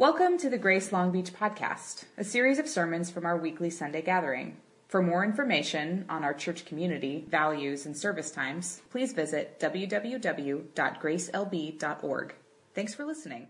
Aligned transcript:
Welcome 0.00 0.38
to 0.38 0.48
the 0.48 0.56
Grace 0.56 0.92
Long 0.92 1.10
Beach 1.10 1.30
podcast, 1.30 2.04
a 2.16 2.24
series 2.24 2.58
of 2.58 2.66
sermons 2.66 3.10
from 3.10 3.26
our 3.26 3.36
weekly 3.36 3.68
Sunday 3.68 4.00
gathering. 4.00 4.56
For 4.88 5.02
more 5.02 5.22
information 5.22 6.06
on 6.08 6.24
our 6.24 6.32
church 6.32 6.64
community, 6.64 7.26
values, 7.28 7.84
and 7.84 7.94
service 7.94 8.30
times, 8.30 8.80
please 8.88 9.12
visit 9.12 9.60
www.gracelb.org. 9.60 12.34
Thanks 12.74 12.94
for 12.94 13.04
listening. 13.04 13.48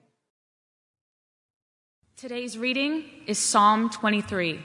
Today's 2.17 2.59
reading 2.59 3.05
is 3.29 3.39
Psalm 3.39 3.89
23. 3.89 4.59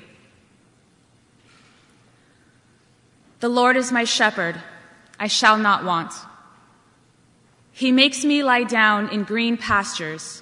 The 3.42 3.50
Lord 3.50 3.78
is 3.78 3.92
my 3.92 4.06
shepherd, 4.06 4.60
I 5.20 5.28
shall 5.28 5.60
not 5.60 5.86
want. 5.86 6.14
He 7.72 7.92
makes 7.92 8.26
me 8.26 8.42
lie 8.42 8.64
down 8.64 9.10
in 9.10 9.24
green 9.24 9.56
pastures. 9.56 10.42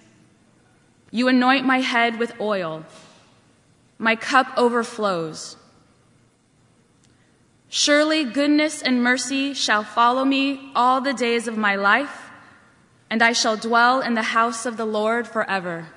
You 1.11 1.27
anoint 1.27 1.65
my 1.65 1.81
head 1.81 2.17
with 2.17 2.39
oil. 2.39 2.85
My 3.97 4.15
cup 4.15 4.47
overflows. 4.57 5.57
Surely 7.69 8.23
goodness 8.23 8.81
and 8.81 9.03
mercy 9.03 9.53
shall 9.53 9.83
follow 9.83 10.25
me 10.25 10.71
all 10.75 11.01
the 11.01 11.13
days 11.13 11.47
of 11.47 11.57
my 11.57 11.75
life, 11.75 12.29
and 13.09 13.21
I 13.21 13.33
shall 13.33 13.57
dwell 13.57 14.01
in 14.01 14.13
the 14.13 14.23
house 14.23 14.65
of 14.65 14.77
the 14.77 14.85
Lord 14.85 15.27
forever. 15.27 15.87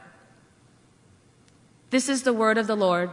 This 1.91 2.09
is 2.09 2.23
the 2.23 2.33
word 2.33 2.59
of 2.59 2.67
the 2.67 2.77
Lord. 2.77 3.11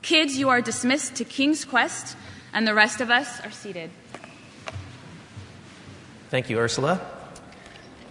Kids, 0.00 0.36
you 0.36 0.48
are 0.48 0.60
dismissed 0.60 1.14
to 1.16 1.24
King's 1.24 1.64
Quest, 1.64 2.16
and 2.52 2.66
the 2.66 2.74
rest 2.74 3.00
of 3.00 3.10
us 3.10 3.40
are 3.40 3.50
seated. 3.50 3.90
Thank 6.28 6.50
you, 6.50 6.58
Ursula. 6.58 7.00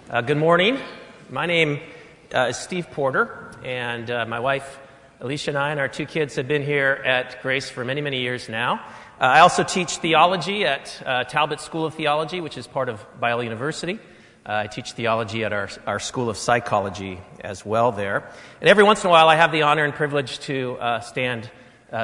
Uh, 0.09 0.21
good 0.21 0.37
morning. 0.37 0.79
My 1.33 1.45
name 1.45 1.79
uh, 2.35 2.47
is 2.49 2.57
Steve 2.57 2.91
Porter, 2.91 3.53
and 3.63 4.11
uh, 4.11 4.25
my 4.25 4.41
wife 4.41 4.79
Alicia 5.21 5.51
and 5.51 5.57
I 5.57 5.71
and 5.71 5.79
our 5.79 5.87
two 5.87 6.05
kids 6.05 6.35
have 6.35 6.45
been 6.45 6.61
here 6.61 7.01
at 7.05 7.41
Grace 7.41 7.69
for 7.69 7.85
many, 7.85 8.01
many 8.01 8.19
years 8.19 8.49
now. 8.49 8.83
Uh, 9.17 9.23
I 9.27 9.39
also 9.39 9.63
teach 9.63 9.95
theology 9.95 10.65
at 10.65 11.01
uh, 11.05 11.23
Talbot 11.23 11.61
School 11.61 11.85
of 11.85 11.93
Theology, 11.93 12.41
which 12.41 12.57
is 12.57 12.67
part 12.67 12.89
of 12.89 13.05
Biola 13.21 13.45
University. 13.45 13.97
Uh, 14.45 14.63
I 14.65 14.67
teach 14.67 14.91
theology 14.91 15.45
at 15.45 15.53
our, 15.53 15.69
our 15.87 15.99
School 15.99 16.29
of 16.29 16.35
Psychology 16.35 17.17
as 17.39 17.65
well 17.65 17.93
there. 17.93 18.29
And 18.59 18.69
every 18.69 18.83
once 18.83 19.01
in 19.05 19.07
a 19.07 19.11
while, 19.11 19.29
I 19.29 19.37
have 19.37 19.53
the 19.53 19.61
honor 19.61 19.85
and 19.85 19.93
privilege 19.93 20.37
to 20.39 20.75
uh, 20.81 20.99
stand 20.99 21.49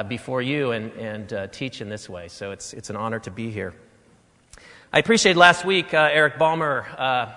before 0.08 0.40
you 0.40 0.72
and, 0.72 0.90
and 0.92 1.52
teach 1.52 1.82
in 1.82 1.90
this 1.90 2.08
way. 2.08 2.28
So 2.28 2.52
it's, 2.52 2.72
it's 2.72 2.88
an 2.88 2.96
honor 2.96 3.18
to 3.18 3.30
be 3.30 3.50
here. 3.50 3.74
I 4.90 5.00
appreciated 5.00 5.38
last 5.38 5.66
week 5.66 5.92
Eric 5.92 6.38
Balmer 6.38 6.86
uh, 6.96 7.30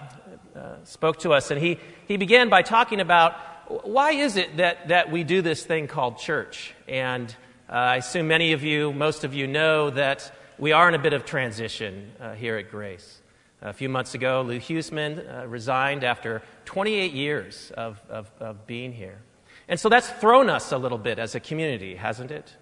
spoke 0.84 1.20
to 1.20 1.34
us, 1.34 1.52
and 1.52 1.62
he, 1.62 1.80
he 2.08 2.18
began 2.18 2.50
by 2.50 2.62
talking 2.62 3.00
about 3.00 3.36
why 3.84 4.12
is 4.12 4.36
it 4.36 4.58
that, 4.58 4.90
that 4.90 5.12
we 5.12 5.24
do 5.24 5.42
this 5.42 5.66
thing 5.66 5.88
called 5.88 6.18
church? 6.18 6.74
And 6.88 7.34
uh, 7.70 7.74
I 7.74 7.96
assume 7.98 8.28
many 8.28 8.54
of 8.54 8.64
you, 8.64 8.92
most 8.92 9.24
of 9.24 9.34
you 9.34 9.48
know 9.48 9.90
that 9.92 10.32
we 10.60 10.74
are 10.74 10.88
in 10.88 10.94
a 10.94 11.00
bit 11.00 11.14
of 11.14 11.26
transition 11.26 12.12
uh, 12.20 12.34
here 12.34 12.58
at 12.58 12.70
Grace. 12.70 13.22
A 13.62 13.74
few 13.74 13.90
months 13.90 14.16
ago, 14.16 14.44
Lou 14.46 14.60
Huseman 14.60 15.44
uh, 15.44 15.48
resigned 15.48 16.04
after 16.04 16.42
28 16.66 17.14
years 17.14 17.72
of, 17.78 18.02
of, 18.10 18.32
of, 18.40 18.66
being 18.66 18.92
here. 18.92 19.20
And 19.68 19.80
so 19.80 19.88
that's 19.88 20.10
thrown 20.10 20.50
us 20.50 20.72
a 20.72 20.78
little 20.78 20.98
bit 20.98 21.20
as 21.20 21.36
a 21.36 21.40
community, 21.40 21.96
hasn't 21.96 22.32
it? 22.32 22.56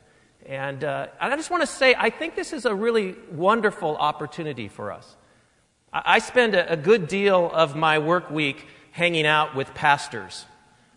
And, 0.45 0.83
uh, 0.83 1.07
and 1.19 1.33
I 1.33 1.37
just 1.37 1.49
want 1.49 1.61
to 1.61 1.67
say, 1.67 1.95
I 1.97 2.09
think 2.09 2.35
this 2.35 2.53
is 2.53 2.65
a 2.65 2.75
really 2.75 3.15
wonderful 3.31 3.95
opportunity 3.95 4.67
for 4.67 4.91
us. 4.91 5.15
I 5.91 6.19
spend 6.19 6.53
a 6.53 6.77
good 6.77 7.07
deal 7.07 7.49
of 7.51 7.75
my 7.75 7.97
work 7.97 8.29
week 8.29 8.67
hanging 8.91 9.25
out 9.25 9.55
with 9.55 9.73
pastors 9.73 10.45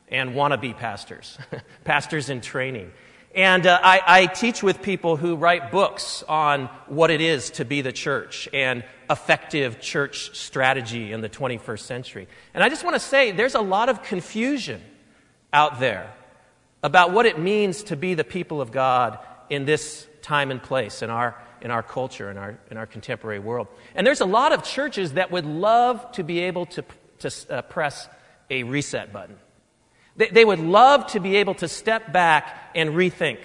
and 0.08 0.32
wannabe 0.32 0.76
pastors, 0.76 1.38
pastors 1.84 2.28
in 2.28 2.42
training. 2.42 2.92
And 3.34 3.66
uh, 3.66 3.80
I, 3.82 4.00
I, 4.06 4.26
teach 4.26 4.62
with 4.62 4.82
people 4.82 5.16
who 5.16 5.36
write 5.36 5.70
books 5.70 6.22
on 6.28 6.66
what 6.86 7.10
it 7.10 7.22
is 7.22 7.48
to 7.52 7.64
be 7.64 7.80
the 7.80 7.92
church 7.92 8.46
and 8.52 8.84
effective 9.08 9.80
church 9.80 10.36
strategy 10.36 11.12
in 11.12 11.22
the 11.22 11.30
21st 11.30 11.80
century. 11.80 12.28
And 12.52 12.62
I 12.62 12.68
just 12.68 12.84
want 12.84 12.94
to 12.94 13.00
say 13.00 13.32
there's 13.32 13.54
a 13.54 13.62
lot 13.62 13.88
of 13.88 14.02
confusion 14.02 14.82
out 15.50 15.80
there 15.80 16.12
about 16.82 17.12
what 17.12 17.24
it 17.24 17.38
means 17.38 17.84
to 17.84 17.96
be 17.96 18.12
the 18.12 18.24
people 18.24 18.60
of 18.60 18.70
God 18.70 19.18
in 19.48 19.64
this 19.64 20.06
time 20.20 20.50
and 20.50 20.62
place 20.62 21.00
in 21.00 21.08
our 21.08 21.34
in 21.62 21.70
our 21.70 21.82
culture, 21.82 22.30
in 22.30 22.36
our, 22.36 22.58
in 22.70 22.76
our 22.76 22.86
contemporary 22.86 23.38
world. 23.38 23.68
And 23.94 24.06
there's 24.06 24.20
a 24.20 24.26
lot 24.26 24.52
of 24.52 24.64
churches 24.64 25.12
that 25.12 25.30
would 25.30 25.46
love 25.46 26.10
to 26.12 26.24
be 26.24 26.40
able 26.40 26.66
to, 26.66 26.84
to 27.20 27.32
uh, 27.48 27.62
press 27.62 28.08
a 28.50 28.64
reset 28.64 29.12
button. 29.12 29.36
They, 30.16 30.28
they, 30.28 30.44
would 30.44 30.58
love 30.58 31.06
to 31.08 31.20
be 31.20 31.36
able 31.36 31.54
to 31.54 31.68
step 31.68 32.12
back 32.12 32.70
and 32.74 32.90
rethink, 32.90 33.38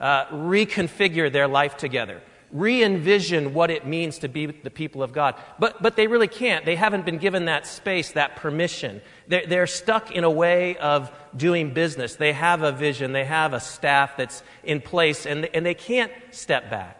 uh, 0.00 0.26
reconfigure 0.26 1.30
their 1.30 1.46
life 1.46 1.76
together, 1.76 2.22
re 2.50 2.82
envision 2.82 3.54
what 3.54 3.70
it 3.70 3.86
means 3.86 4.18
to 4.20 4.28
be 4.28 4.46
the 4.46 4.70
people 4.70 5.02
of 5.02 5.12
God. 5.12 5.36
But, 5.58 5.80
but 5.82 5.94
they 5.94 6.06
really 6.06 6.28
can't. 6.28 6.64
They 6.64 6.74
haven't 6.74 7.04
been 7.04 7.18
given 7.18 7.44
that 7.44 7.66
space, 7.66 8.12
that 8.12 8.36
permission. 8.36 9.02
They're, 9.28 9.46
they're 9.46 9.66
stuck 9.66 10.10
in 10.10 10.24
a 10.24 10.30
way 10.30 10.76
of 10.78 11.12
doing 11.36 11.72
business. 11.74 12.16
They 12.16 12.32
have 12.32 12.62
a 12.62 12.72
vision, 12.72 13.12
they 13.12 13.26
have 13.26 13.52
a 13.52 13.60
staff 13.60 14.16
that's 14.16 14.42
in 14.64 14.80
place, 14.80 15.26
and, 15.26 15.44
and 15.54 15.64
they 15.64 15.74
can't 15.74 16.10
step 16.30 16.70
back. 16.70 16.95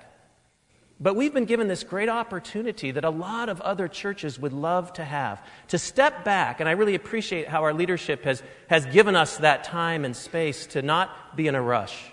But 0.98 1.14
we've 1.14 1.34
been 1.34 1.44
given 1.44 1.68
this 1.68 1.84
great 1.84 2.08
opportunity 2.08 2.90
that 2.90 3.04
a 3.04 3.10
lot 3.10 3.50
of 3.50 3.60
other 3.60 3.86
churches 3.86 4.38
would 4.38 4.54
love 4.54 4.94
to 4.94 5.04
have 5.04 5.44
to 5.68 5.78
step 5.78 6.24
back. 6.24 6.58
And 6.58 6.68
I 6.68 6.72
really 6.72 6.94
appreciate 6.94 7.48
how 7.48 7.64
our 7.64 7.74
leadership 7.74 8.24
has, 8.24 8.42
has 8.68 8.86
given 8.86 9.14
us 9.14 9.36
that 9.38 9.64
time 9.64 10.06
and 10.06 10.16
space 10.16 10.66
to 10.68 10.80
not 10.80 11.36
be 11.36 11.48
in 11.48 11.54
a 11.54 11.60
rush, 11.60 12.12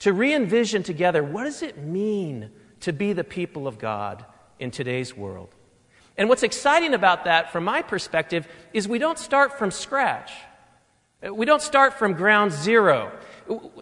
to 0.00 0.12
re 0.12 0.34
envision 0.34 0.82
together 0.82 1.24
what 1.24 1.44
does 1.44 1.62
it 1.62 1.78
mean 1.78 2.50
to 2.80 2.92
be 2.92 3.14
the 3.14 3.24
people 3.24 3.66
of 3.66 3.78
God 3.78 4.26
in 4.58 4.70
today's 4.70 5.16
world. 5.16 5.54
And 6.18 6.28
what's 6.28 6.42
exciting 6.42 6.92
about 6.92 7.24
that, 7.24 7.50
from 7.50 7.64
my 7.64 7.80
perspective, 7.80 8.46
is 8.74 8.86
we 8.86 8.98
don't 8.98 9.18
start 9.18 9.58
from 9.58 9.70
scratch. 9.70 10.30
We 11.22 11.46
don't 11.46 11.62
start 11.62 11.94
from 11.94 12.12
ground 12.12 12.52
zero. 12.52 13.10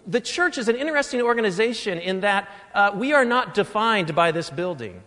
The 0.06 0.20
church 0.20 0.58
is 0.58 0.68
an 0.68 0.76
interesting 0.76 1.22
organization 1.22 1.98
in 1.98 2.20
that 2.20 2.48
uh, 2.74 2.92
we 2.94 3.12
are 3.12 3.24
not 3.24 3.54
defined 3.54 4.14
by 4.14 4.32
this 4.32 4.50
building. 4.50 5.02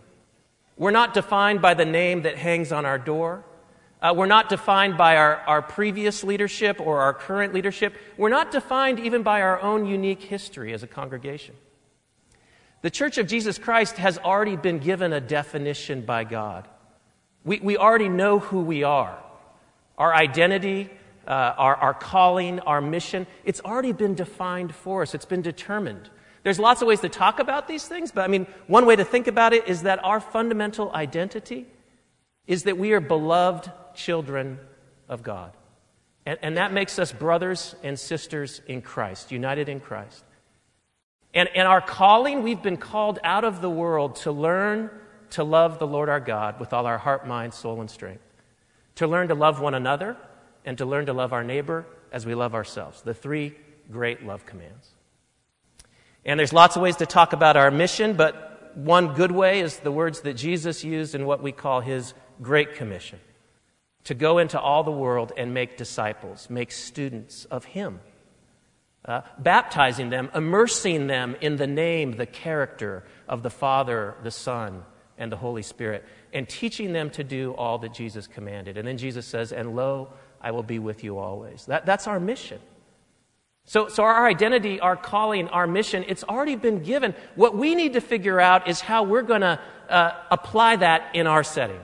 We're 0.76 0.90
not 0.90 1.14
defined 1.14 1.62
by 1.62 1.74
the 1.74 1.84
name 1.84 2.22
that 2.22 2.36
hangs 2.36 2.72
on 2.72 2.84
our 2.84 2.98
door. 2.98 3.44
Uh, 4.00 4.12
we're 4.14 4.26
not 4.26 4.48
defined 4.48 4.96
by 4.96 5.16
our, 5.16 5.36
our 5.46 5.62
previous 5.62 6.22
leadership 6.22 6.80
or 6.80 7.00
our 7.00 7.14
current 7.14 7.54
leadership. 7.54 7.94
We're 8.16 8.28
not 8.28 8.50
defined 8.50 9.00
even 9.00 9.22
by 9.22 9.40
our 9.40 9.60
own 9.60 9.86
unique 9.86 10.22
history 10.22 10.72
as 10.72 10.82
a 10.82 10.86
congregation. 10.86 11.54
The 12.82 12.90
Church 12.90 13.18
of 13.18 13.26
Jesus 13.26 13.58
Christ 13.58 13.96
has 13.96 14.18
already 14.18 14.56
been 14.56 14.78
given 14.78 15.12
a 15.12 15.20
definition 15.20 16.02
by 16.02 16.24
God. 16.24 16.68
We, 17.44 17.58
we 17.60 17.76
already 17.76 18.08
know 18.08 18.38
who 18.38 18.60
we 18.60 18.84
are. 18.84 19.18
Our 19.96 20.14
identity, 20.14 20.90
uh, 21.26 21.54
our, 21.56 21.76
our 21.76 21.94
calling, 21.94 22.60
our 22.60 22.80
mission, 22.80 23.26
it's 23.44 23.60
already 23.60 23.92
been 23.92 24.14
defined 24.14 24.74
for 24.74 25.02
us, 25.02 25.14
it's 25.14 25.24
been 25.24 25.42
determined. 25.42 26.10
There's 26.42 26.60
lots 26.60 26.80
of 26.80 26.88
ways 26.88 27.00
to 27.00 27.08
talk 27.08 27.40
about 27.40 27.66
these 27.66 27.88
things, 27.88 28.12
but 28.12 28.22
I 28.22 28.28
mean, 28.28 28.46
one 28.68 28.86
way 28.86 28.94
to 28.94 29.04
think 29.04 29.26
about 29.26 29.52
it 29.52 29.66
is 29.66 29.82
that 29.82 30.04
our 30.04 30.20
fundamental 30.20 30.92
identity 30.92 31.66
is 32.46 32.64
that 32.64 32.78
we 32.78 32.92
are 32.92 33.00
beloved 33.00 33.70
children 33.94 34.60
of 35.08 35.22
God. 35.22 35.52
And, 36.24 36.38
and 36.42 36.56
that 36.56 36.72
makes 36.72 36.98
us 36.98 37.12
brothers 37.12 37.74
and 37.82 37.98
sisters 37.98 38.60
in 38.66 38.82
Christ, 38.82 39.32
united 39.32 39.68
in 39.68 39.80
Christ. 39.80 40.24
And, 41.34 41.48
and 41.54 41.66
our 41.66 41.80
calling, 41.80 42.42
we've 42.42 42.62
been 42.62 42.76
called 42.76 43.18
out 43.24 43.44
of 43.44 43.60
the 43.60 43.70
world 43.70 44.16
to 44.16 44.32
learn 44.32 44.90
to 45.30 45.44
love 45.44 45.78
the 45.78 45.86
Lord 45.86 46.08
our 46.08 46.20
God 46.20 46.60
with 46.60 46.72
all 46.72 46.86
our 46.86 46.98
heart, 46.98 47.26
mind, 47.26 47.54
soul, 47.54 47.80
and 47.80 47.90
strength. 47.90 48.22
To 48.96 49.06
learn 49.06 49.28
to 49.28 49.34
love 49.34 49.60
one 49.60 49.74
another 49.74 50.16
and 50.66 50.76
to 50.78 50.84
learn 50.84 51.06
to 51.06 51.12
love 51.12 51.32
our 51.32 51.44
neighbor 51.44 51.86
as 52.12 52.26
we 52.26 52.34
love 52.34 52.54
ourselves. 52.54 53.00
The 53.00 53.14
three 53.14 53.54
great 53.90 54.26
love 54.26 54.44
commands. 54.44 54.90
And 56.24 56.38
there's 56.38 56.52
lots 56.52 56.76
of 56.76 56.82
ways 56.82 56.96
to 56.96 57.06
talk 57.06 57.32
about 57.32 57.56
our 57.56 57.70
mission, 57.70 58.14
but 58.14 58.76
one 58.76 59.14
good 59.14 59.30
way 59.32 59.60
is 59.60 59.78
the 59.78 59.92
words 59.92 60.20
that 60.22 60.34
Jesus 60.34 60.84
used 60.84 61.14
in 61.14 61.24
what 61.24 61.42
we 61.42 61.52
call 61.52 61.80
his 61.80 62.12
Great 62.42 62.74
Commission 62.74 63.18
to 64.06 64.14
go 64.14 64.38
into 64.38 64.60
all 64.60 64.84
the 64.84 64.90
world 64.90 65.32
and 65.36 65.52
make 65.52 65.76
disciples, 65.76 66.48
make 66.48 66.70
students 66.70 67.44
of 67.46 67.64
Him, 67.64 67.98
uh, 69.04 69.22
baptizing 69.38 70.10
them, 70.10 70.30
immersing 70.32 71.08
them 71.08 71.36
in 71.40 71.56
the 71.56 71.66
name, 71.66 72.12
the 72.12 72.26
character 72.26 73.02
of 73.28 73.42
the 73.42 73.50
Father, 73.50 74.14
the 74.22 74.30
Son, 74.30 74.84
and 75.18 75.32
the 75.32 75.36
Holy 75.36 75.62
Spirit, 75.62 76.04
and 76.32 76.48
teaching 76.48 76.92
them 76.92 77.10
to 77.10 77.24
do 77.24 77.52
all 77.54 77.78
that 77.78 77.92
Jesus 77.94 78.28
commanded. 78.28 78.76
And 78.76 78.86
then 78.86 78.96
Jesus 78.96 79.26
says, 79.26 79.52
And 79.52 79.74
lo, 79.74 80.12
I 80.46 80.52
will 80.52 80.62
be 80.62 80.78
with 80.78 81.02
you 81.02 81.18
always. 81.18 81.66
That, 81.66 81.86
that's 81.86 82.06
our 82.06 82.20
mission. 82.20 82.60
So, 83.64 83.88
so 83.88 84.04
our 84.04 84.28
identity, 84.28 84.78
our 84.78 84.94
calling, 84.94 85.48
our 85.48 85.66
mission, 85.66 86.04
it's 86.06 86.22
already 86.22 86.54
been 86.54 86.84
given. 86.84 87.16
What 87.34 87.56
we 87.56 87.74
need 87.74 87.94
to 87.94 88.00
figure 88.00 88.38
out 88.38 88.68
is 88.68 88.80
how 88.80 89.02
we're 89.02 89.22
going 89.22 89.40
to 89.40 89.58
uh, 89.88 90.12
apply 90.30 90.76
that 90.76 91.16
in 91.16 91.26
our 91.26 91.42
setting, 91.42 91.80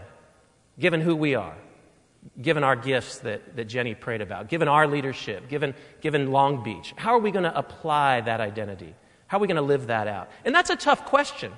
given 0.78 1.00
who 1.00 1.16
we 1.16 1.34
are 1.34 1.56
given 2.40 2.62
our 2.62 2.76
gifts 2.76 3.18
that, 3.18 3.56
that 3.56 3.64
Jenny 3.64 3.94
prayed 3.94 4.20
about, 4.20 4.48
given 4.48 4.68
our 4.68 4.86
leadership, 4.86 5.48
given, 5.48 5.74
given 6.00 6.30
Long 6.30 6.62
Beach? 6.62 6.94
How 6.96 7.14
are 7.16 7.18
we 7.18 7.32
going 7.32 7.42
to 7.42 7.58
apply 7.58 8.20
that 8.20 8.40
identity? 8.40 8.94
How 9.26 9.38
are 9.38 9.40
we 9.40 9.48
going 9.48 9.56
to 9.56 9.62
live 9.62 9.88
that 9.88 10.06
out? 10.06 10.30
And 10.44 10.54
that's 10.54 10.70
a 10.70 10.76
tough 10.76 11.04
question. 11.06 11.52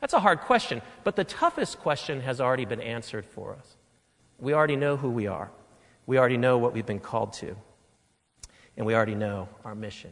That's 0.00 0.14
a 0.14 0.20
hard 0.20 0.40
question. 0.40 0.80
But 1.04 1.16
the 1.16 1.24
toughest 1.24 1.80
question 1.80 2.22
has 2.22 2.40
already 2.40 2.64
been 2.64 2.80
answered 2.80 3.26
for 3.26 3.52
us. 3.52 3.76
We 4.38 4.54
already 4.54 4.76
know 4.76 4.96
who 4.96 5.10
we 5.10 5.26
are, 5.26 5.50
we 6.06 6.18
already 6.18 6.36
know 6.36 6.58
what 6.58 6.72
we've 6.72 6.86
been 6.86 7.00
called 7.00 7.32
to, 7.34 7.56
and 8.76 8.86
we 8.86 8.94
already 8.94 9.14
know 9.14 9.48
our 9.64 9.74
mission. 9.74 10.10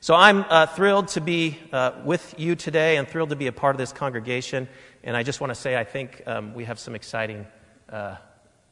So 0.00 0.14
I'm 0.14 0.44
uh, 0.48 0.66
thrilled 0.66 1.08
to 1.08 1.20
be 1.20 1.58
uh, 1.72 1.92
with 2.04 2.34
you 2.38 2.54
today 2.54 2.96
and 2.96 3.08
thrilled 3.08 3.30
to 3.30 3.36
be 3.36 3.46
a 3.46 3.52
part 3.52 3.74
of 3.74 3.78
this 3.78 3.92
congregation. 3.92 4.68
And 5.02 5.16
I 5.16 5.22
just 5.22 5.40
want 5.40 5.50
to 5.50 5.54
say 5.54 5.76
I 5.76 5.84
think 5.84 6.22
um, 6.26 6.54
we 6.54 6.64
have 6.64 6.78
some 6.78 6.94
exciting 6.94 7.46
uh, 7.88 8.16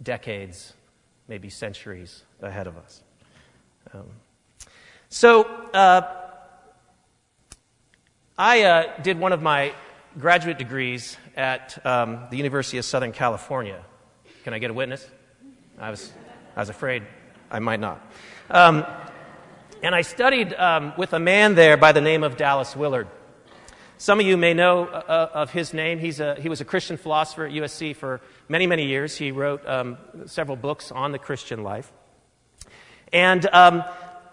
decades, 0.03 0.75
maybe 1.26 1.49
centuries 1.49 2.23
ahead 2.43 2.67
of 2.67 2.76
us. 2.76 3.03
Um, 3.94 4.05
so, 5.09 5.44
uh, 5.73 6.19
I 8.37 8.62
uh, 8.62 9.03
did 9.03 9.19
one 9.19 9.32
of 9.32 9.43
my 9.43 9.75
graduate 10.19 10.59
degrees 10.59 11.17
at 11.37 11.85
um, 11.85 12.26
the 12.31 12.37
University 12.37 12.79
of 12.79 12.85
Southern 12.85 13.12
California. 13.12 13.85
Can 14.44 14.55
I 14.55 14.59
get 14.59 14.70
a 14.70 14.75
witness? 14.75 15.05
I 15.79 15.91
was, 15.91 16.12
I 16.58 16.60
was 16.62 16.70
afraid 16.70 17.05
I 17.52 17.60
might 17.60 17.78
not. 17.78 18.05
Um, 18.50 18.84
and 19.81 19.94
I 19.94 20.00
studied 20.02 20.52
um, 20.55 20.93
with 20.99 21.12
a 21.12 21.20
man 21.20 21.55
there 21.55 21.76
by 21.76 21.93
the 21.93 22.00
name 22.00 22.25
of 22.25 22.37
Dallas 22.37 22.75
Willard. 22.75 23.06
Some 23.96 24.19
of 24.19 24.26
you 24.26 24.37
may 24.37 24.55
know 24.55 24.87
uh, 24.87 25.05
uh, 25.06 25.31
of 25.34 25.52
his 25.52 25.72
name. 25.72 26.00
He's 26.00 26.19
a, 26.19 26.34
he 26.34 26.49
was 26.49 26.60
a 26.60 26.64
Christian 26.64 26.96
philosopher 26.96 27.46
at 27.46 27.52
USC 27.52 27.94
for 27.94 28.20
many, 28.49 28.66
many 28.66 28.87
years. 28.87 29.16
He 29.16 29.31
wrote 29.31 29.64
um, 29.69 29.99
several 30.26 30.56
books 30.56 30.90
on 30.90 31.12
the 31.12 31.19
Christian 31.20 31.62
life. 31.62 31.93
And 33.12 33.49
um, 33.52 33.84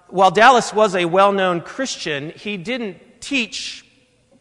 while 0.07 0.31
Dallas 0.31 0.73
was 0.73 0.95
a 0.95 1.05
well 1.05 1.31
known 1.31 1.61
Christian, 1.61 2.31
he 2.31 2.57
didn't 2.57 3.21
teach 3.21 3.85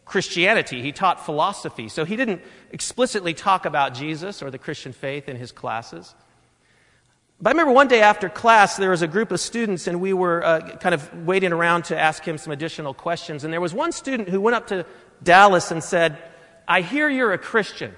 Christianity. 0.05 0.81
He 0.81 0.91
taught 0.91 1.23
philosophy. 1.23 1.87
So 1.89 2.03
he 2.03 2.15
didn't 2.15 2.41
explicitly 2.71 3.35
talk 3.35 3.67
about 3.67 3.93
Jesus 3.93 4.41
or 4.41 4.49
the 4.49 4.57
Christian 4.57 4.91
faith 4.91 5.29
in 5.29 5.35
his 5.35 5.51
classes. 5.51 6.15
But 7.45 7.49
I 7.49 7.51
remember 7.51 7.73
one 7.73 7.87
day 7.87 8.01
after 8.01 8.27
class, 8.27 8.75
there 8.75 8.89
was 8.89 9.03
a 9.03 9.07
group 9.07 9.31
of 9.31 9.39
students, 9.39 9.85
and 9.85 10.01
we 10.01 10.13
were 10.13 10.43
uh, 10.43 10.77
kind 10.77 10.95
of 10.95 11.27
waiting 11.27 11.53
around 11.53 11.85
to 11.85 11.95
ask 11.95 12.23
him 12.23 12.39
some 12.39 12.51
additional 12.51 12.95
questions. 12.95 13.43
And 13.43 13.53
there 13.53 13.61
was 13.61 13.71
one 13.71 13.91
student 13.91 14.29
who 14.29 14.41
went 14.41 14.55
up 14.55 14.65
to 14.69 14.83
Dallas 15.21 15.69
and 15.69 15.83
said, 15.83 16.17
I 16.67 16.81
hear 16.81 17.07
you're 17.07 17.33
a 17.33 17.37
Christian. 17.37 17.93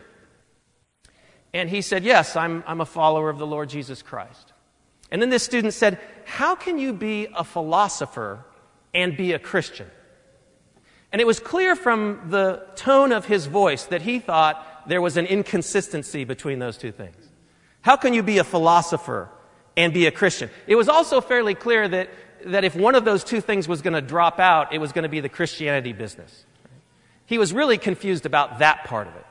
And 1.53 1.69
he 1.69 1.81
said, 1.81 2.03
Yes, 2.03 2.35
I'm, 2.35 2.61
I'm 2.67 2.81
a 2.81 2.85
follower 2.85 3.29
of 3.29 3.37
the 3.37 3.47
Lord 3.47 3.69
Jesus 3.69 4.01
Christ. 4.01 4.51
And 5.11 5.21
then 5.21 5.29
this 5.29 5.43
student 5.43 5.73
said, 5.73 5.97
How 6.25 6.53
can 6.53 6.77
you 6.77 6.91
be 6.91 7.29
a 7.33 7.45
philosopher 7.45 8.43
and 8.93 9.15
be 9.15 9.31
a 9.31 9.39
Christian? 9.39 9.89
And 11.13 11.21
it 11.21 11.25
was 11.25 11.39
clear 11.39 11.77
from 11.77 12.23
the 12.31 12.67
tone 12.75 13.13
of 13.13 13.27
his 13.27 13.45
voice 13.45 13.85
that 13.85 14.01
he 14.01 14.19
thought 14.19 14.89
there 14.89 15.01
was 15.01 15.15
an 15.15 15.25
inconsistency 15.25 16.25
between 16.25 16.59
those 16.59 16.77
two 16.77 16.91
things. 16.91 17.29
How 17.79 17.95
can 17.95 18.13
you 18.13 18.23
be 18.23 18.39
a 18.39 18.43
philosopher 18.43 19.29
and 19.77 19.93
be 19.93 20.07
a 20.07 20.11
Christian? 20.11 20.49
It 20.67 20.75
was 20.75 20.89
also 20.89 21.21
fairly 21.21 21.55
clear 21.55 21.87
that, 21.87 22.09
that 22.47 22.65
if 22.65 22.75
one 22.75 22.95
of 22.95 23.05
those 23.05 23.23
two 23.23 23.39
things 23.39 23.67
was 23.67 23.81
going 23.81 23.93
to 23.93 24.01
drop 24.01 24.39
out, 24.39 24.73
it 24.73 24.79
was 24.79 24.91
going 24.91 25.03
to 25.03 25.09
be 25.09 25.21
the 25.21 25.29
Christianity 25.29 25.93
business. 25.93 26.45
He 27.25 27.37
was 27.37 27.53
really 27.53 27.77
confused 27.77 28.25
about 28.25 28.59
that 28.59 28.83
part 28.83 29.07
of 29.07 29.15
it. 29.15 29.25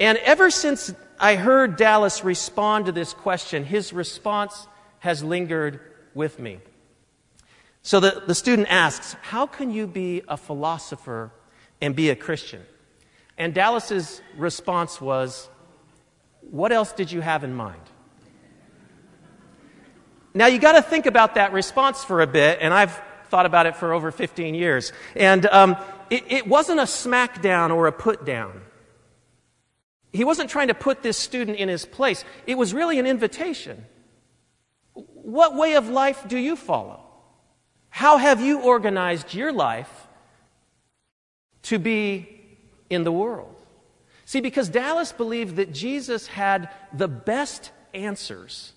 And 0.00 0.18
ever 0.18 0.50
since 0.50 0.92
I 1.18 1.36
heard 1.36 1.76
Dallas 1.76 2.24
respond 2.24 2.86
to 2.86 2.92
this 2.92 3.12
question, 3.12 3.64
his 3.64 3.92
response 3.92 4.66
has 5.00 5.22
lingered 5.22 5.80
with 6.14 6.38
me. 6.38 6.60
So 7.82 8.00
the, 8.00 8.22
the 8.26 8.34
student 8.34 8.68
asks, 8.70 9.14
How 9.20 9.46
can 9.46 9.70
you 9.70 9.86
be 9.86 10.22
a 10.26 10.36
philosopher 10.36 11.32
and 11.80 11.94
be 11.94 12.10
a 12.10 12.16
Christian? 12.16 12.62
And 13.36 13.52
Dallas's 13.52 14.22
response 14.36 15.00
was, 15.00 15.48
What 16.40 16.72
else 16.72 16.92
did 16.92 17.12
you 17.12 17.20
have 17.20 17.44
in 17.44 17.54
mind? 17.54 17.82
Now 20.32 20.46
you 20.46 20.58
got 20.58 20.72
to 20.72 20.82
think 20.82 21.06
about 21.06 21.34
that 21.34 21.52
response 21.52 22.04
for 22.04 22.20
a 22.20 22.26
bit, 22.26 22.58
and 22.60 22.72
I've 22.72 23.00
thought 23.28 23.46
about 23.46 23.66
it 23.66 23.76
for 23.76 23.92
over 23.92 24.10
15 24.10 24.54
years. 24.54 24.92
And 25.16 25.46
um, 25.46 25.76
it, 26.08 26.24
it 26.28 26.46
wasn't 26.46 26.80
a 26.80 26.84
smackdown 26.84 27.74
or 27.74 27.86
a 27.86 27.92
put 27.92 28.24
down. 28.24 28.60
He 30.12 30.24
wasn't 30.24 30.50
trying 30.50 30.68
to 30.68 30.74
put 30.74 31.02
this 31.02 31.16
student 31.16 31.58
in 31.58 31.68
his 31.68 31.86
place. 31.86 32.24
It 32.46 32.58
was 32.58 32.74
really 32.74 32.98
an 32.98 33.06
invitation. 33.06 33.84
What 34.94 35.54
way 35.56 35.74
of 35.74 35.88
life 35.88 36.26
do 36.26 36.36
you 36.36 36.56
follow? 36.56 37.00
How 37.90 38.18
have 38.18 38.40
you 38.40 38.60
organized 38.60 39.34
your 39.34 39.52
life 39.52 40.08
to 41.62 41.78
be 41.78 42.28
in 42.88 43.04
the 43.04 43.12
world? 43.12 43.54
See, 44.24 44.40
because 44.40 44.68
Dallas 44.68 45.12
believed 45.12 45.56
that 45.56 45.72
Jesus 45.72 46.26
had 46.28 46.70
the 46.92 47.08
best 47.08 47.70
answers 47.94 48.72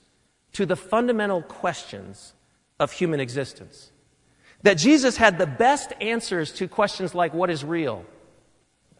to 0.54 0.66
the 0.66 0.76
fundamental 0.76 1.42
questions 1.42 2.34
of 2.80 2.92
human 2.92 3.20
existence. 3.20 3.92
That 4.62 4.76
Jesus 4.76 5.18
had 5.18 5.38
the 5.38 5.46
best 5.46 5.92
answers 6.00 6.52
to 6.54 6.68
questions 6.68 7.14
like 7.14 7.34
what 7.34 7.50
is 7.50 7.66
real? 7.66 8.06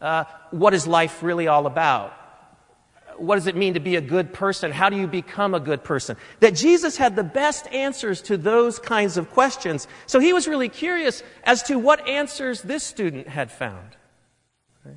Uh, 0.00 0.24
what 0.50 0.74
is 0.74 0.86
life 0.86 1.22
really 1.22 1.48
all 1.48 1.66
about? 1.66 2.12
What 3.16 3.36
does 3.36 3.46
it 3.46 3.54
mean 3.54 3.74
to 3.74 3.80
be 3.80 3.94
a 3.94 4.00
good 4.00 4.32
person? 4.32 4.72
How 4.72 4.90
do 4.90 4.96
you 4.96 5.06
become 5.06 5.54
a 5.54 5.60
good 5.60 5.84
person? 5.84 6.16
That 6.40 6.56
Jesus 6.56 6.96
had 6.96 7.14
the 7.14 7.22
best 7.22 7.68
answers 7.68 8.20
to 8.22 8.36
those 8.36 8.80
kinds 8.80 9.16
of 9.16 9.30
questions. 9.30 9.86
So 10.06 10.18
he 10.18 10.32
was 10.32 10.48
really 10.48 10.68
curious 10.68 11.22
as 11.44 11.62
to 11.64 11.78
what 11.78 12.08
answers 12.08 12.60
this 12.62 12.82
student 12.82 13.28
had 13.28 13.52
found. 13.52 13.96
Right? 14.84 14.96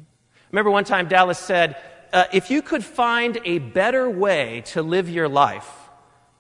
Remember 0.52 0.72
one 0.72 0.84
time 0.84 1.08
Dallas 1.08 1.38
said, 1.38 1.78
uh, 2.12 2.26
if 2.34 2.50
you 2.50 2.64
could 2.64 2.84
find 2.84 3.40
a 3.46 3.60
better 3.60 4.10
way 4.10 4.64
to 4.68 4.82
live 4.82 5.10
your 5.10 5.30
life 5.30 5.87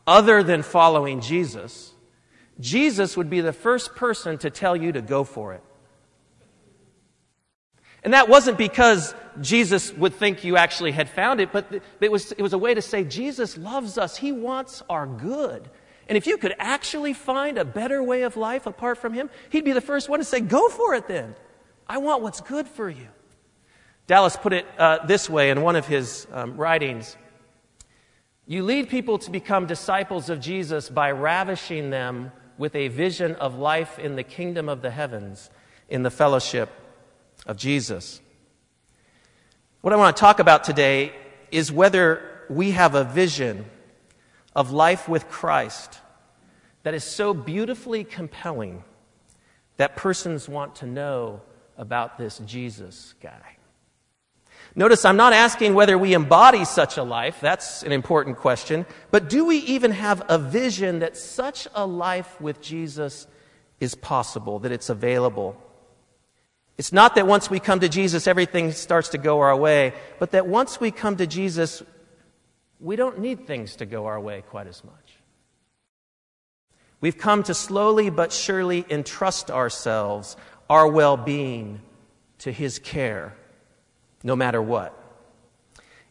other 0.07 0.41
than 0.41 0.63
following 0.63 1.21
Jesus, 1.21 1.93
Jesus 2.59 3.15
would 3.17 3.29
be 3.29 3.41
the 3.41 3.53
first 3.53 3.95
person 3.95 4.37
to 4.39 4.49
tell 4.49 4.75
you 4.75 4.93
to 4.93 5.01
go 5.01 5.23
for 5.23 5.53
it. 5.53 5.63
And 8.03 8.13
that 8.13 8.29
wasn't 8.29 8.57
because 8.57 9.13
Jesus 9.41 9.91
would 9.93 10.13
think 10.13 10.43
you 10.43 10.55
actually 10.55 10.91
had 10.91 11.09
found 11.09 11.41
it, 11.41 11.51
but 11.51 11.83
it 11.99 12.11
was, 12.11 12.31
it 12.31 12.41
was 12.41 12.53
a 12.53 12.57
way 12.57 12.73
to 12.73 12.81
say 12.81 13.03
Jesus 13.03 13.57
loves 13.57 13.97
us. 13.97 14.15
He 14.15 14.31
wants 14.31 14.81
our 14.89 15.05
good. 15.05 15.69
And 16.07 16.17
if 16.17 16.25
you 16.25 16.37
could 16.37 16.55
actually 16.57 17.13
find 17.13 17.57
a 17.57 17.65
better 17.65 18.01
way 18.01 18.21
of 18.21 18.37
life 18.37 18.65
apart 18.65 18.97
from 18.97 19.13
Him, 19.13 19.29
He'd 19.49 19.65
be 19.65 19.73
the 19.73 19.81
first 19.81 20.07
one 20.07 20.19
to 20.19 20.25
say, 20.25 20.39
Go 20.39 20.69
for 20.69 20.95
it 20.95 21.07
then. 21.07 21.35
I 21.85 21.97
want 21.97 22.21
what's 22.21 22.39
good 22.39 22.67
for 22.67 22.89
you. 22.89 23.07
Dallas 24.07 24.37
put 24.37 24.53
it 24.53 24.65
uh, 24.77 25.05
this 25.05 25.29
way 25.29 25.49
in 25.49 25.61
one 25.61 25.75
of 25.75 25.85
his 25.85 26.27
um, 26.31 26.55
writings 26.55 27.17
You 28.49 28.63
lead 28.63 28.87
people 28.87 29.19
to 29.19 29.29
become 29.29 29.65
disciples 29.65 30.29
of 30.29 30.39
Jesus 30.39 30.89
by 30.89 31.11
ravishing 31.11 31.89
them 31.89 32.31
with 32.57 32.75
a 32.75 32.87
vision 32.87 33.35
of 33.35 33.59
life 33.59 33.99
in 33.99 34.15
the 34.15 34.23
kingdom 34.23 34.69
of 34.69 34.81
the 34.81 34.89
heavens, 34.89 35.49
in 35.89 36.03
the 36.03 36.09
fellowship 36.09 36.69
of 37.45 37.57
Jesus. 37.57 38.21
What 39.81 39.91
I 39.91 39.97
want 39.97 40.15
to 40.15 40.19
talk 40.19 40.39
about 40.39 40.63
today 40.63 41.13
is 41.51 41.73
whether 41.73 42.45
we 42.49 42.71
have 42.71 42.95
a 42.95 43.03
vision 43.03 43.65
of 44.55 44.71
life 44.71 45.09
with 45.09 45.27
Christ 45.27 45.99
that 46.83 46.93
is 46.93 47.03
so 47.03 47.33
beautifully 47.33 48.05
compelling 48.05 48.85
that 49.75 49.97
persons 49.97 50.47
want 50.47 50.75
to 50.75 50.85
know 50.85 51.41
about 51.77 52.17
this 52.17 52.39
Jesus 52.39 53.13
guy. 53.21 53.56
Notice 54.77 55.05
I'm 55.05 55.17
not 55.17 55.33
asking 55.33 55.73
whether 55.73 55.97
we 55.97 56.13
embody 56.13 56.63
such 56.63 56.97
a 56.97 57.03
life. 57.03 57.39
That's 57.41 57.81
an 57.81 57.91
important 57.91 58.37
question. 58.37 58.85
But 59.09 59.27
do 59.27 59.43
we 59.43 59.57
even 59.57 59.89
have 59.89 60.21
a 60.29 60.37
vision 60.37 60.99
that 60.99 61.17
such 61.17 61.67
a 61.73 61.83
life 61.83 62.39
with 62.39 62.61
Jesus 62.61 63.25
is 63.79 63.95
possible, 63.95 64.59
that 64.59 64.71
it's 64.71 64.89
available? 64.89 65.59
It's 66.77 66.93
not 66.93 67.15
that 67.15 67.25
once 67.25 67.49
we 67.49 67.59
come 67.59 67.79
to 67.79 67.89
Jesus, 67.89 68.27
everything 68.27 68.71
starts 68.71 69.09
to 69.09 69.17
go 69.17 69.39
our 69.39 69.57
way, 69.57 69.95
but 70.19 70.29
that 70.31 70.45
once 70.45 70.79
we 70.79 70.91
come 70.91 71.17
to 71.17 71.25
Jesus, 71.25 71.81
we 72.79 72.95
don't 72.95 73.17
need 73.17 73.47
things 73.47 73.77
to 73.77 73.87
go 73.87 74.05
our 74.05 74.19
way 74.19 74.43
quite 74.47 74.67
as 74.67 74.83
much. 74.83 74.93
We've 77.01 77.17
come 77.17 77.41
to 77.43 77.55
slowly 77.55 78.11
but 78.11 78.31
surely 78.31 78.85
entrust 78.91 79.49
ourselves, 79.49 80.37
our 80.69 80.87
well 80.87 81.17
being, 81.17 81.81
to 82.39 82.51
His 82.51 82.77
care, 82.77 83.35
no 84.27 84.35
matter 84.35 84.61
what. 84.61 84.93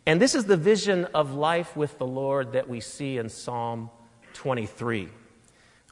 And 0.07 0.21
this 0.21 0.35
is 0.35 0.47
the 0.47 0.57
vision 0.57 1.05
of 1.13 1.35
life 1.35 1.77
with 1.77 1.99
the 1.99 2.07
Lord 2.07 2.53
that 2.53 2.67
we 2.67 2.81
see 2.81 3.19
in 3.19 3.29
Psalm 3.29 3.91
23. 4.33 5.11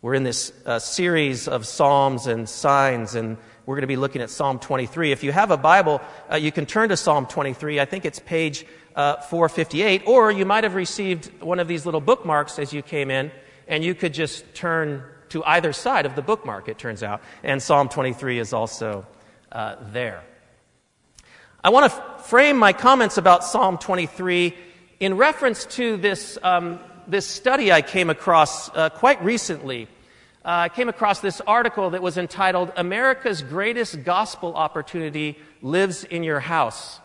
We're 0.00 0.14
in 0.14 0.24
this 0.24 0.50
uh, 0.64 0.78
series 0.78 1.48
of 1.48 1.66
Psalms 1.66 2.26
and 2.26 2.48
signs, 2.48 3.14
and 3.14 3.36
we're 3.66 3.74
going 3.74 3.82
to 3.82 3.88
be 3.88 3.96
looking 3.96 4.22
at 4.22 4.30
Psalm 4.30 4.58
23. 4.58 5.12
If 5.12 5.22
you 5.22 5.32
have 5.32 5.50
a 5.50 5.58
Bible, 5.58 6.00
uh, 6.32 6.36
you 6.36 6.50
can 6.50 6.64
turn 6.64 6.88
to 6.88 6.96
Psalm 6.96 7.26
23. 7.26 7.78
I 7.78 7.84
think 7.84 8.06
it's 8.06 8.20
page 8.20 8.64
uh, 8.96 9.16
458, 9.16 10.04
or 10.06 10.32
you 10.32 10.46
might 10.46 10.64
have 10.64 10.74
received 10.74 11.30
one 11.42 11.60
of 11.60 11.68
these 11.68 11.84
little 11.84 12.00
bookmarks 12.00 12.58
as 12.58 12.72
you 12.72 12.80
came 12.80 13.10
in, 13.10 13.32
and 13.68 13.84
you 13.84 13.94
could 13.94 14.14
just 14.14 14.54
turn 14.54 15.02
to 15.28 15.44
either 15.44 15.74
side 15.74 16.06
of 16.06 16.16
the 16.16 16.22
bookmark, 16.22 16.70
it 16.70 16.78
turns 16.78 17.02
out. 17.02 17.20
And 17.42 17.62
Psalm 17.62 17.90
23 17.90 18.38
is 18.38 18.54
also 18.54 19.06
uh, 19.52 19.76
there. 19.92 20.22
I 21.64 21.70
want 21.70 21.90
to 21.90 21.96
f- 21.96 22.26
frame 22.26 22.58
my 22.58 22.74
comments 22.74 23.16
about 23.16 23.42
Psalm 23.42 23.78
23 23.78 24.54
in 25.00 25.16
reference 25.16 25.64
to 25.76 25.96
this, 25.96 26.36
um, 26.42 26.78
this 27.08 27.26
study 27.26 27.72
I 27.72 27.80
came 27.80 28.10
across 28.10 28.68
uh, 28.76 28.90
quite 28.90 29.24
recently. 29.24 29.84
Uh, 30.44 30.68
I 30.68 30.68
came 30.68 30.90
across 30.90 31.20
this 31.20 31.40
article 31.40 31.88
that 31.88 32.02
was 32.02 32.18
entitled 32.18 32.70
America's 32.76 33.40
Greatest 33.40 34.04
Gospel 34.04 34.54
Opportunity 34.54 35.38
Lives 35.62 36.04
in 36.04 36.22
Your 36.22 36.38
House. 36.38 37.00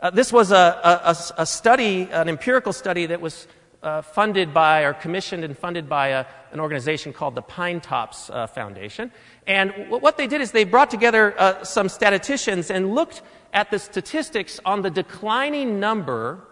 Uh, 0.00 0.10
this 0.10 0.32
was 0.32 0.50
a, 0.50 0.56
a, 1.04 1.16
a, 1.40 1.46
study, 1.46 2.08
an 2.10 2.28
empirical 2.28 2.72
study 2.72 3.06
that 3.06 3.20
was 3.20 3.46
uh, 3.84 4.02
funded 4.02 4.52
by 4.52 4.82
or 4.82 4.92
commissioned 4.92 5.44
and 5.44 5.56
funded 5.56 5.88
by 5.88 6.08
a, 6.08 6.26
an 6.50 6.58
organization 6.58 7.12
called 7.12 7.36
the 7.36 7.42
Pinetops 7.42 8.28
uh, 8.28 8.48
Foundation. 8.48 9.12
And 9.46 9.70
w- 9.70 9.98
what 9.98 10.16
they 10.16 10.26
did 10.26 10.40
is 10.40 10.50
they 10.50 10.64
brought 10.64 10.90
together 10.90 11.38
uh, 11.38 11.62
some 11.62 11.88
statisticians 11.88 12.70
and 12.72 12.92
looked 12.92 13.22
at 13.54 13.70
the 13.70 13.78
statistics 13.78 14.60
on 14.64 14.82
the 14.82 14.90
declining 14.90 15.80
number 15.80 16.42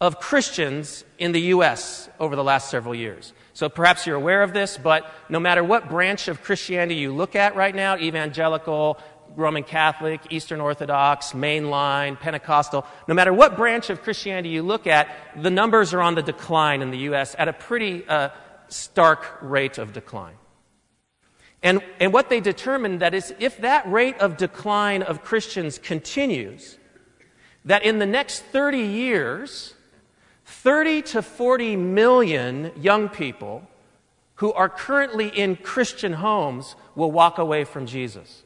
of 0.00 0.20
Christians 0.20 1.04
in 1.18 1.32
the 1.32 1.40
U.S. 1.40 2.10
over 2.20 2.36
the 2.36 2.44
last 2.44 2.68
several 2.68 2.94
years. 2.94 3.32
So 3.54 3.70
perhaps 3.70 4.06
you're 4.06 4.16
aware 4.16 4.42
of 4.42 4.52
this, 4.52 4.76
but 4.76 5.10
no 5.30 5.40
matter 5.40 5.64
what 5.64 5.88
branch 5.88 6.28
of 6.28 6.42
Christianity 6.42 6.96
you 6.96 7.14
look 7.14 7.34
at 7.34 7.56
right 7.56 7.74
now, 7.74 7.96
evangelical, 7.96 8.98
Roman 9.34 9.62
Catholic, 9.62 10.20
Eastern 10.30 10.60
Orthodox, 10.60 11.32
mainline, 11.32 12.20
Pentecostal, 12.20 12.84
no 13.08 13.14
matter 13.14 13.32
what 13.32 13.56
branch 13.56 13.88
of 13.88 14.02
Christianity 14.02 14.50
you 14.50 14.62
look 14.62 14.86
at, 14.86 15.08
the 15.36 15.50
numbers 15.50 15.94
are 15.94 16.02
on 16.02 16.14
the 16.14 16.22
decline 16.22 16.82
in 16.82 16.90
the 16.90 16.98
U.S. 16.98 17.34
at 17.38 17.48
a 17.48 17.52
pretty 17.52 18.06
uh, 18.06 18.28
stark 18.68 19.38
rate 19.40 19.78
of 19.78 19.92
decline. 19.92 20.34
And, 21.62 21.80
and 21.98 22.12
what 22.12 22.28
they 22.28 22.40
determined 22.40 23.00
that 23.00 23.14
is 23.14 23.34
if 23.38 23.58
that 23.58 23.90
rate 23.90 24.18
of 24.18 24.36
decline 24.36 25.02
of 25.02 25.24
Christians 25.24 25.78
continues, 25.78 26.78
that 27.64 27.84
in 27.84 27.98
the 27.98 28.06
next 28.06 28.40
30 28.44 28.78
years, 28.78 29.74
30 30.44 31.02
to 31.02 31.22
40 31.22 31.76
million 31.76 32.72
young 32.76 33.08
people 33.08 33.68
who 34.36 34.52
are 34.52 34.68
currently 34.68 35.28
in 35.28 35.56
Christian 35.56 36.12
homes 36.12 36.76
will 36.94 37.10
walk 37.10 37.38
away 37.38 37.64
from 37.64 37.86
Jesus. 37.86 38.42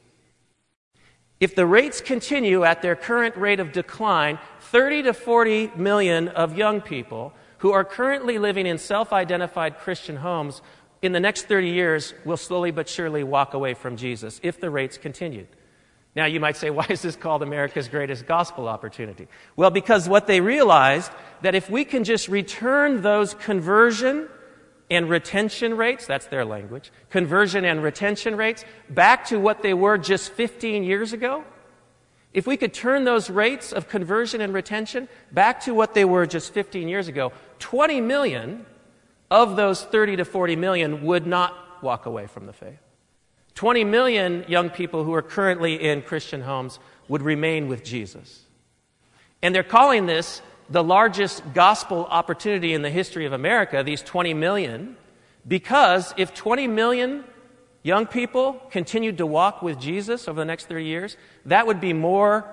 If 1.40 1.54
the 1.54 1.66
rates 1.66 2.00
continue 2.00 2.64
at 2.64 2.82
their 2.82 2.94
current 2.94 3.36
rate 3.36 3.60
of 3.60 3.72
decline, 3.72 4.38
30 4.60 5.04
to 5.04 5.14
40 5.14 5.72
million 5.76 6.28
of 6.28 6.56
young 6.56 6.80
people 6.80 7.32
who 7.58 7.72
are 7.72 7.84
currently 7.84 8.38
living 8.38 8.66
in 8.66 8.78
self 8.78 9.12
identified 9.12 9.78
Christian 9.78 10.16
homes 10.16 10.62
in 11.02 11.12
the 11.12 11.20
next 11.20 11.46
30 11.46 11.68
years 11.68 12.14
we'll 12.24 12.36
slowly 12.36 12.70
but 12.70 12.88
surely 12.88 13.24
walk 13.24 13.54
away 13.54 13.74
from 13.74 13.96
Jesus 13.96 14.40
if 14.42 14.60
the 14.60 14.70
rates 14.70 14.98
continued. 14.98 15.48
Now, 16.16 16.26
you 16.26 16.40
might 16.40 16.56
say, 16.56 16.70
why 16.70 16.86
is 16.88 17.02
this 17.02 17.16
called 17.16 17.42
America's 17.42 17.88
greatest 17.88 18.26
gospel 18.26 18.68
opportunity? 18.68 19.28
Well, 19.56 19.70
because 19.70 20.08
what 20.08 20.26
they 20.26 20.40
realized 20.40 21.12
that 21.42 21.54
if 21.54 21.70
we 21.70 21.84
can 21.84 22.04
just 22.04 22.28
return 22.28 23.02
those 23.02 23.34
conversion 23.34 24.28
and 24.90 25.08
retention 25.08 25.76
rates, 25.76 26.06
that's 26.06 26.26
their 26.26 26.44
language, 26.44 26.90
conversion 27.10 27.64
and 27.64 27.82
retention 27.82 28.36
rates, 28.36 28.64
back 28.88 29.26
to 29.26 29.38
what 29.38 29.62
they 29.62 29.72
were 29.72 29.96
just 29.96 30.32
15 30.32 30.82
years 30.82 31.12
ago, 31.12 31.44
if 32.32 32.46
we 32.46 32.56
could 32.56 32.72
turn 32.72 33.04
those 33.04 33.28
rates 33.30 33.72
of 33.72 33.88
conversion 33.88 34.40
and 34.40 34.52
retention 34.52 35.08
back 35.32 35.60
to 35.62 35.74
what 35.74 35.94
they 35.94 36.04
were 36.04 36.26
just 36.26 36.52
15 36.52 36.88
years 36.88 37.08
ago, 37.08 37.32
20 37.58 38.00
million 38.00 38.66
of 39.30 39.56
those 39.56 39.82
30 39.82 40.16
to 40.16 40.24
40 40.24 40.56
million 40.56 41.04
would 41.04 41.26
not 41.26 41.82
walk 41.82 42.06
away 42.06 42.26
from 42.26 42.46
the 42.46 42.52
faith. 42.52 42.80
20 43.54 43.84
million 43.84 44.44
young 44.48 44.70
people 44.70 45.04
who 45.04 45.14
are 45.14 45.22
currently 45.22 45.74
in 45.74 46.02
Christian 46.02 46.42
homes 46.42 46.78
would 47.08 47.22
remain 47.22 47.68
with 47.68 47.84
Jesus. 47.84 48.44
And 49.42 49.54
they're 49.54 49.62
calling 49.62 50.06
this 50.06 50.42
the 50.68 50.84
largest 50.84 51.42
gospel 51.52 52.06
opportunity 52.06 52.72
in 52.72 52.82
the 52.82 52.90
history 52.90 53.26
of 53.26 53.32
America, 53.32 53.82
these 53.82 54.02
20 54.02 54.34
million, 54.34 54.96
because 55.46 56.14
if 56.16 56.34
20 56.34 56.68
million 56.68 57.24
young 57.82 58.06
people 58.06 58.60
continued 58.70 59.18
to 59.18 59.26
walk 59.26 59.62
with 59.62 59.80
Jesus 59.80 60.28
over 60.28 60.38
the 60.38 60.44
next 60.44 60.66
30 60.66 60.84
years, 60.84 61.16
that 61.46 61.66
would 61.66 61.80
be 61.80 61.92
more 61.92 62.44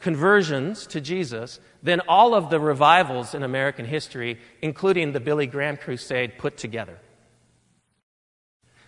conversions 0.00 0.86
to 0.88 1.00
Jesus 1.00 1.60
than 1.82 2.00
all 2.00 2.34
of 2.34 2.50
the 2.50 2.60
revivals 2.60 3.34
in 3.34 3.42
American 3.42 3.86
history, 3.86 4.38
including 4.60 5.12
the 5.12 5.20
Billy 5.20 5.46
Graham 5.46 5.76
crusade 5.76 6.38
put 6.38 6.56
together. 6.56 6.98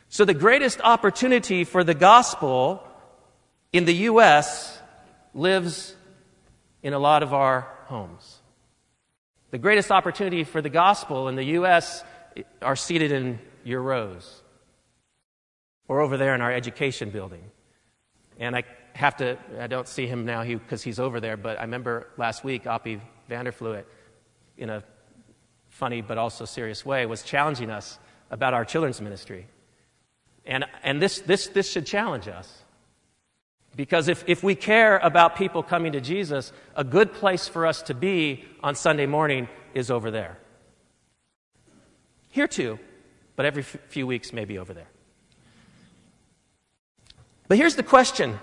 So, 0.08 0.24
the 0.24 0.34
greatest 0.34 0.80
opportunity 0.82 1.64
for 1.64 1.82
the 1.82 1.94
gospel 1.94 2.82
in 3.72 3.84
the 3.84 3.94
U.S. 3.94 4.78
lives 5.34 5.94
in 6.82 6.92
a 6.92 6.98
lot 6.98 7.22
of 7.22 7.34
our 7.34 7.68
homes. 7.86 8.40
The 9.50 9.58
greatest 9.58 9.90
opportunity 9.90 10.44
for 10.44 10.62
the 10.62 10.70
gospel 10.70 11.28
in 11.28 11.36
the 11.36 11.44
U.S. 11.44 12.04
are 12.62 12.76
seated 12.76 13.12
in 13.12 13.38
your 13.64 13.82
rows 13.82 14.42
or 15.88 16.00
over 16.00 16.16
there 16.16 16.34
in 16.34 16.40
our 16.40 16.52
education 16.52 17.10
building. 17.10 17.42
And 18.38 18.54
I 18.54 18.64
have 18.96 19.16
to, 19.18 19.38
I 19.60 19.66
don't 19.66 19.86
see 19.86 20.06
him 20.06 20.24
now 20.24 20.42
because 20.42 20.82
he, 20.82 20.90
he's 20.90 20.98
over 20.98 21.20
there, 21.20 21.36
but 21.36 21.58
I 21.58 21.62
remember 21.62 22.08
last 22.16 22.44
week, 22.44 22.64
Oppie 22.64 23.00
Vanderfluet, 23.30 23.84
in 24.56 24.70
a 24.70 24.82
funny 25.68 26.00
but 26.00 26.18
also 26.18 26.44
serious 26.44 26.84
way, 26.84 27.06
was 27.06 27.22
challenging 27.22 27.70
us 27.70 27.98
about 28.30 28.54
our 28.54 28.64
children's 28.64 29.00
ministry. 29.00 29.46
And, 30.46 30.64
and 30.82 31.00
this, 31.00 31.20
this, 31.20 31.48
this 31.48 31.70
should 31.70 31.86
challenge 31.86 32.28
us. 32.28 32.62
Because 33.76 34.08
if, 34.08 34.24
if 34.26 34.42
we 34.42 34.54
care 34.54 34.96
about 34.98 35.36
people 35.36 35.62
coming 35.62 35.92
to 35.92 36.00
Jesus, 36.00 36.52
a 36.74 36.82
good 36.82 37.12
place 37.12 37.46
for 37.46 37.66
us 37.66 37.82
to 37.82 37.94
be 37.94 38.44
on 38.62 38.74
Sunday 38.74 39.04
morning 39.04 39.48
is 39.74 39.90
over 39.90 40.10
there. 40.10 40.38
Here 42.30 42.48
too, 42.48 42.78
but 43.34 43.44
every 43.44 43.62
f- 43.62 43.76
few 43.88 44.06
weeks, 44.06 44.32
maybe 44.32 44.58
over 44.58 44.72
there. 44.72 44.88
But 47.48 47.58
here's 47.58 47.76
the 47.76 47.82
question 47.82 48.38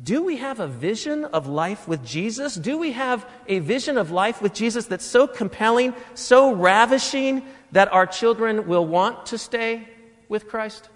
Do 0.00 0.22
we 0.22 0.36
have 0.36 0.60
a 0.60 0.68
vision 0.68 1.24
of 1.24 1.48
life 1.48 1.88
with 1.88 2.04
Jesus? 2.04 2.54
Do 2.54 2.78
we 2.78 2.92
have 2.92 3.28
a 3.48 3.58
vision 3.58 3.98
of 3.98 4.12
life 4.12 4.40
with 4.40 4.54
Jesus 4.54 4.86
that's 4.86 5.04
so 5.04 5.26
compelling, 5.26 5.92
so 6.14 6.52
ravishing, 6.52 7.42
that 7.72 7.92
our 7.92 8.06
children 8.06 8.68
will 8.68 8.86
want 8.86 9.26
to 9.26 9.38
stay 9.38 9.88
with 10.28 10.46
Christ? 10.46 10.88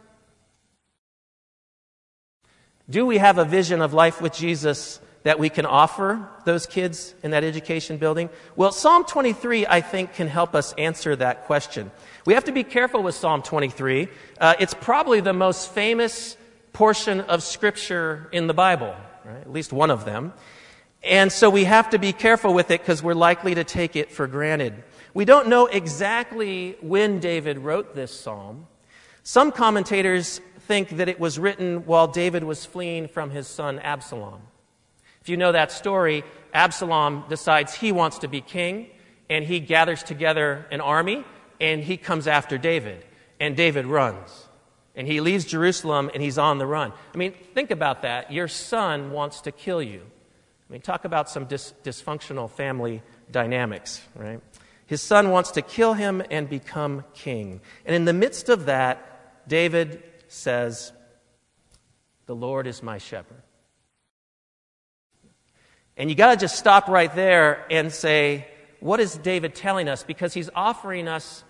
Do 2.88 3.04
we 3.04 3.18
have 3.18 3.38
a 3.38 3.44
vision 3.44 3.80
of 3.82 3.92
life 3.92 4.20
with 4.20 4.32
Jesus 4.32 5.00
that 5.24 5.38
we 5.38 5.48
can 5.48 5.66
offer 5.66 6.28
those 6.44 6.66
kids 6.66 7.14
in 7.24 7.32
that 7.32 7.42
education 7.42 7.96
building? 7.96 8.30
Well, 8.54 8.70
Psalm 8.70 9.04
23, 9.04 9.66
I 9.66 9.80
think, 9.80 10.14
can 10.14 10.28
help 10.28 10.54
us 10.54 10.74
answer 10.74 11.16
that 11.16 11.44
question. 11.46 11.90
We 12.24 12.34
have 12.34 12.44
to 12.44 12.52
be 12.52 12.64
careful 12.64 13.02
with 13.02 13.16
Psalm 13.16 13.42
23. 13.42 14.08
Uh, 14.38 14.54
it's 14.60 14.74
probably 14.74 15.20
the 15.20 15.32
most 15.32 15.72
famous 15.72 16.36
portion 16.72 17.20
of 17.20 17.42
Scripture 17.42 18.28
in 18.32 18.46
the 18.46 18.54
Bible, 18.54 18.94
right? 19.24 19.40
at 19.40 19.52
least 19.52 19.72
one 19.72 19.90
of 19.90 20.04
them. 20.04 20.32
And 21.02 21.32
so 21.32 21.50
we 21.50 21.64
have 21.64 21.90
to 21.90 21.98
be 21.98 22.12
careful 22.12 22.54
with 22.54 22.70
it 22.70 22.80
because 22.80 23.02
we're 23.02 23.14
likely 23.14 23.54
to 23.56 23.64
take 23.64 23.96
it 23.96 24.12
for 24.12 24.26
granted. 24.26 24.84
We 25.14 25.24
don't 25.24 25.48
know 25.48 25.66
exactly 25.66 26.76
when 26.80 27.18
David 27.18 27.58
wrote 27.58 27.94
this 27.94 28.12
psalm. 28.12 28.66
Some 29.24 29.52
commentators 29.52 30.40
think 30.60 30.90
that 30.90 31.08
it 31.08 31.18
was 31.18 31.38
written 31.38 31.84
while 31.86 32.06
David 32.06 32.44
was 32.44 32.64
fleeing 32.64 33.08
from 33.08 33.30
his 33.30 33.46
son 33.48 33.78
Absalom. 33.80 34.40
If 35.20 35.28
you 35.28 35.36
know 35.36 35.52
that 35.52 35.70
story, 35.70 36.24
Absalom 36.54 37.24
decides 37.28 37.74
he 37.74 37.92
wants 37.92 38.18
to 38.18 38.28
be 38.28 38.40
king, 38.40 38.88
and 39.28 39.44
he 39.44 39.60
gathers 39.60 40.02
together 40.02 40.66
an 40.70 40.80
army, 40.80 41.24
and 41.60 41.82
he 41.82 41.96
comes 41.96 42.26
after 42.26 42.58
David. 42.58 43.04
And 43.38 43.56
David 43.56 43.86
runs. 43.86 44.48
And 44.94 45.06
he 45.06 45.20
leaves 45.20 45.44
Jerusalem, 45.44 46.10
and 46.12 46.22
he's 46.22 46.36
on 46.36 46.58
the 46.58 46.66
run. 46.66 46.92
I 47.14 47.16
mean, 47.16 47.32
think 47.54 47.70
about 47.70 48.02
that. 48.02 48.30
Your 48.30 48.48
son 48.48 49.10
wants 49.10 49.40
to 49.42 49.52
kill 49.52 49.82
you. 49.82 50.02
I 50.68 50.72
mean, 50.72 50.82
talk 50.82 51.04
about 51.04 51.30
some 51.30 51.46
dis- 51.46 51.72
dysfunctional 51.82 52.50
family 52.50 53.02
dynamics, 53.30 54.02
right? 54.14 54.40
His 54.86 55.00
son 55.00 55.30
wants 55.30 55.52
to 55.52 55.62
kill 55.62 55.94
him 55.94 56.22
and 56.30 56.48
become 56.48 57.04
king. 57.14 57.62
And 57.86 57.96
in 57.96 58.04
the 58.04 58.12
midst 58.12 58.50
of 58.50 58.66
that, 58.66 59.48
David 59.48 60.02
says, 60.28 60.92
The 62.26 62.34
Lord 62.34 62.66
is 62.66 62.82
my 62.82 62.98
shepherd. 62.98 63.42
And 65.96 66.10
you 66.10 66.16
got 66.16 66.32
to 66.32 66.36
just 66.36 66.58
stop 66.58 66.88
right 66.88 67.14
there 67.14 67.64
and 67.70 67.92
say, 67.92 68.46
What 68.80 69.00
is 69.00 69.14
David 69.16 69.54
telling 69.54 69.88
us? 69.88 70.02
Because 70.02 70.34
he's 70.34 70.50
offering 70.54 71.08
us 71.08 71.44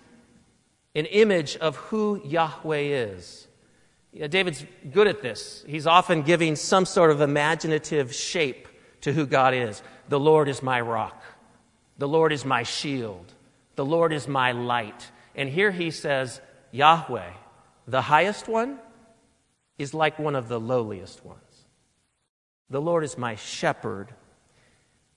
an 0.95 1.05
image 1.05 1.57
of 1.57 1.75
who 1.75 2.21
Yahweh 2.23 2.77
is. 2.77 3.47
David's 4.29 4.63
good 4.91 5.07
at 5.07 5.21
this. 5.21 5.63
He's 5.67 5.87
often 5.87 6.21
giving 6.21 6.55
some 6.55 6.85
sort 6.85 7.09
of 7.09 7.21
imaginative 7.21 8.13
shape 8.13 8.67
to 9.01 9.11
who 9.11 9.25
God 9.25 9.53
is. 9.53 9.81
The 10.09 10.19
Lord 10.19 10.47
is 10.49 10.61
my 10.61 10.81
rock. 10.81 11.21
The 11.97 12.07
Lord 12.07 12.31
is 12.31 12.45
my 12.45 12.63
shield. 12.63 13.33
The 13.75 13.85
Lord 13.85 14.13
is 14.13 14.27
my 14.27 14.51
light. 14.51 15.09
And 15.35 15.49
here 15.49 15.71
he 15.71 15.89
says, 15.89 16.41
Yahweh, 16.71 17.31
the 17.87 18.01
highest 18.01 18.47
one, 18.47 18.77
is 19.79 19.95
like 19.95 20.19
one 20.19 20.35
of 20.35 20.47
the 20.47 20.59
lowliest 20.59 21.25
ones. 21.25 21.39
The 22.69 22.81
Lord 22.81 23.03
is 23.03 23.17
my 23.17 23.35
shepherd. 23.35 24.13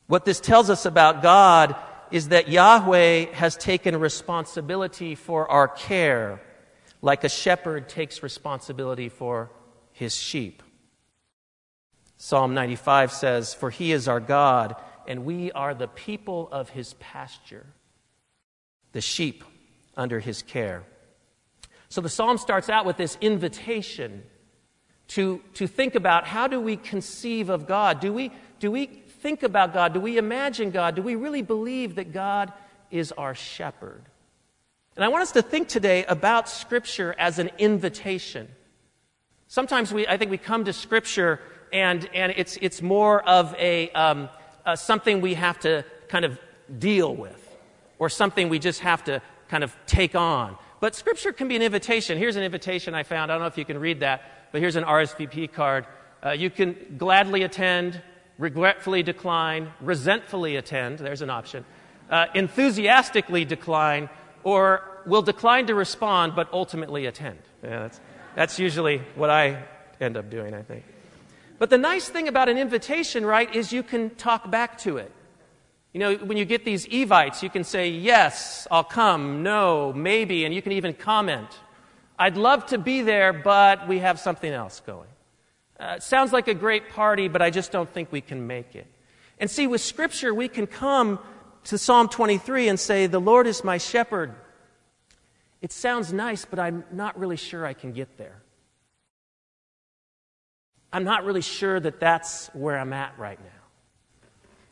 What 0.07 0.25
this 0.25 0.41
tells 0.41 0.71
us 0.71 0.87
about 0.87 1.23
God 1.23 1.77
is 2.11 2.29
that 2.29 2.49
Yahweh 2.49 3.33
has 3.33 3.57
taken 3.57 3.99
responsibility 3.99 5.15
for 5.15 5.51
our 5.51 5.69
care, 5.69 6.41
like 7.03 7.25
a 7.25 7.29
shepherd 7.29 7.89
takes 7.89 8.23
responsibility 8.23 9.09
for 9.09 9.51
his 9.93 10.15
sheep. 10.15 10.63
Psalm 12.17 12.55
95 12.55 13.13
says, 13.13 13.55
For 13.55 13.71
he 13.71 13.93
is 13.93 14.09
our 14.09 14.21
God, 14.21 14.77
and 15.07 15.25
we 15.25 15.53
are 15.53 15.75
the 15.75 15.89
people 15.89 16.49
of 16.51 16.71
his 16.71 16.95
pasture, 16.95 17.67
the 18.93 19.01
sheep 19.01 19.45
under 19.97 20.21
his 20.21 20.43
care. 20.43 20.85
So 21.89 22.01
the 22.01 22.09
psalm 22.09 22.39
starts 22.39 22.69
out 22.69 22.87
with 22.87 22.97
this 22.97 23.17
invitation 23.21 24.23
to, 25.09 25.41
to 25.55 25.67
think 25.67 25.95
about 25.95 26.27
how 26.27 26.49
do 26.49 26.61
we 26.61 26.77
conceive 26.77 27.49
of 27.49 27.67
God? 27.67 28.01
Do 28.01 28.13
we, 28.13 28.33
do 28.59 28.71
we 28.71 28.87
think 29.27 29.43
about 29.43 29.75
God? 29.75 29.93
Do 29.93 29.99
we 29.99 30.19
imagine 30.19 30.71
God? 30.71 30.95
Do 30.95 31.03
we 31.03 31.17
really 31.17 31.43
believe 31.43 31.97
that 31.97 32.13
God 32.13 32.53
is 32.93 33.11
our 33.11 33.35
shepherd? 33.35 34.05
And 34.95 35.05
I 35.05 35.09
want 35.09 35.23
us 35.23 35.33
to 35.33 35.43
think 35.43 35.67
today 35.67 36.05
about 36.05 36.49
Scripture 36.49 37.13
as 37.19 37.41
an 37.41 37.51
invitation. 37.59 38.47
Sometimes 39.49 39.93
we, 39.93 40.07
I 40.07 40.17
think 40.17 40.31
we 40.31 40.39
come 40.39 40.65
to 40.67 40.73
Scripture 40.73 41.41
and, 41.73 42.09
and 42.15 42.35
it's, 42.37 42.57
it's 42.63 42.81
more 42.81 43.21
of 43.29 43.53
a, 43.59 43.91
um, 43.91 44.29
uh, 44.65 44.77
something 44.77 45.21
we 45.21 45.35
have 45.35 45.59
to 45.61 45.85
kind 46.07 46.25
of 46.25 46.39
deal 46.79 47.13
with 47.13 47.57
or 47.99 48.09
something 48.09 48.49
we 48.49 48.61
just 48.61 48.79
have 48.79 49.03
to 49.07 49.21
kind 49.49 49.65
of 49.65 49.77
take 49.87 50.15
on. 50.15 50.57
But 50.79 50.95
Scripture 50.95 51.33
can 51.33 51.49
be 51.49 51.57
an 51.57 51.63
invitation. 51.63 52.17
Here's 52.17 52.37
an 52.37 52.45
invitation 52.45 52.95
I 52.95 53.03
found. 53.03 53.33
I 53.33 53.35
don't 53.35 53.43
know 53.43 53.49
if 53.49 53.59
you 53.59 53.65
can 53.65 53.81
read 53.81 53.99
that, 54.01 54.23
but 54.53 54.61
here's 54.61 54.77
an 54.77 54.85
RSVP 54.85 55.53
card. 55.53 55.85
Uh, 56.25 56.31
you 56.31 56.49
can 56.49 56.77
gladly 56.97 57.43
attend, 57.43 58.01
regretfully 58.39 59.03
decline, 59.03 59.73
resentfully 59.81 60.57
attend, 60.57 60.99
there's 60.99 61.23
an 61.23 61.31
option, 61.31 61.65
uh, 62.11 62.27
enthusiastically 62.35 63.45
decline, 63.45 64.09
or 64.45 64.83
will 65.07 65.23
decline 65.23 65.67
to 65.67 65.75
respond 65.75 66.35
but 66.35 66.53
ultimately 66.53 67.07
attend. 67.07 67.39
Yeah, 67.63 67.81
that's, 67.81 68.01
that's 68.35 68.59
usually 68.59 68.99
what 69.15 69.31
I 69.31 69.65
end 70.01 70.17
up 70.17 70.31
doing, 70.31 70.55
I 70.55 70.63
think. 70.63 70.85
But 71.59 71.71
the 71.71 71.79
nice 71.79 72.09
thing 72.09 72.29
about 72.29 72.49
an 72.49 72.59
invitation, 72.59 73.25
right, 73.25 73.53
is 73.55 73.73
you 73.73 73.83
can 73.83 74.11
talk 74.17 74.51
back 74.51 74.79
to 74.79 74.99
it. 74.99 75.11
You 75.95 76.01
know, 76.01 76.15
when 76.17 76.37
you 76.37 76.45
get 76.45 76.67
these 76.67 76.87
evites, 76.93 77.43
you 77.43 77.49
can 77.49 77.65
say, 77.65 77.89
yes, 77.89 78.67
I'll 78.71 78.85
come, 78.85 79.43
no, 79.43 79.95
maybe, 79.95 80.45
and 80.45 80.55
you 80.55 80.61
can 80.61 80.73
even 80.73 80.93
comment. 80.93 81.49
I'd 82.19 82.37
love 82.37 82.67
to 82.67 82.79
be 82.79 83.01
there, 83.01 83.33
but 83.33 83.89
we 83.89 84.01
have 84.01 84.21
something 84.21 84.53
else 84.53 84.81
going. 84.81 85.09
Uh, 85.79 85.99
sounds 86.01 86.33
like 86.33 86.49
a 86.49 86.55
great 86.55 86.89
party, 86.91 87.29
but 87.29 87.43
I 87.43 87.51
just 87.51 87.71
don't 87.71 87.93
think 87.93 88.11
we 88.11 88.21
can 88.21 88.47
make 88.47 88.75
it. 88.75 88.87
And 89.39 89.51
see, 89.51 89.67
with 89.67 89.83
Scripture, 89.83 90.33
we 90.33 90.49
can 90.49 90.67
come 90.67 91.19
to 91.65 91.77
Psalm 91.77 92.09
23 92.09 92.69
and 92.69 92.81
say, 92.81 93.07
The 93.07 93.21
Lord 93.21 93.47
is 93.47 93.63
my 93.63 93.77
shepherd. 93.77 94.35
It 95.61 95.73
sounds 95.73 96.13
nice, 96.13 96.45
but 96.45 96.59
I'm 96.59 96.85
not 96.91 97.19
really 97.19 97.37
sure 97.37 97.67
I 97.67 97.75
can 97.75 97.93
get 97.93 98.17
there. 98.17 98.43
I'm 100.93 101.05
not 101.05 101.25
really 101.25 101.43
sure 101.43 101.79
that 101.81 102.01
that's 102.01 102.49
where 102.55 102.79
I'm 102.79 102.93
at 102.93 103.19
right 103.19 103.39
now. 103.39 103.51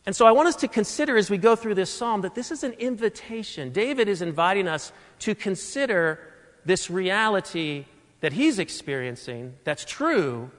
And 0.06 0.14
so 0.14 0.26
I 0.26 0.32
want 0.32 0.48
us 0.48 0.56
to 0.56 0.68
consider 0.68 1.16
as 1.16 1.30
we 1.30 1.38
go 1.38 1.56
through 1.56 1.74
this 1.74 1.90
psalm 1.90 2.22
that 2.22 2.34
this 2.34 2.50
is 2.50 2.62
an 2.62 2.72
invitation. 2.72 3.72
David 3.72 4.08
is 4.08 4.22
inviting 4.22 4.68
us 4.68 4.92
to 5.20 5.34
consider 5.34 6.20
this 6.64 6.90
reality 6.90 7.86
that 8.20 8.32
he's 8.32 8.58
experiencing 8.58 9.54
that's 9.64 9.84
true 9.84 10.50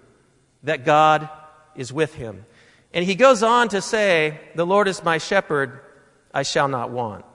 that 0.65 0.85
God 0.85 1.29
is 1.75 1.93
with 1.93 2.13
him. 2.13 2.45
And 2.93 3.05
he 3.05 3.15
goes 3.15 3.43
on 3.43 3.69
to 3.69 3.81
say, 3.81 4.39
The 4.55 4.65
Lord 4.65 4.87
is 4.87 5.03
my 5.03 5.17
shepherd, 5.17 5.79
I 6.33 6.43
shall 6.43 6.67
not 6.67 6.91
want. 6.91 7.25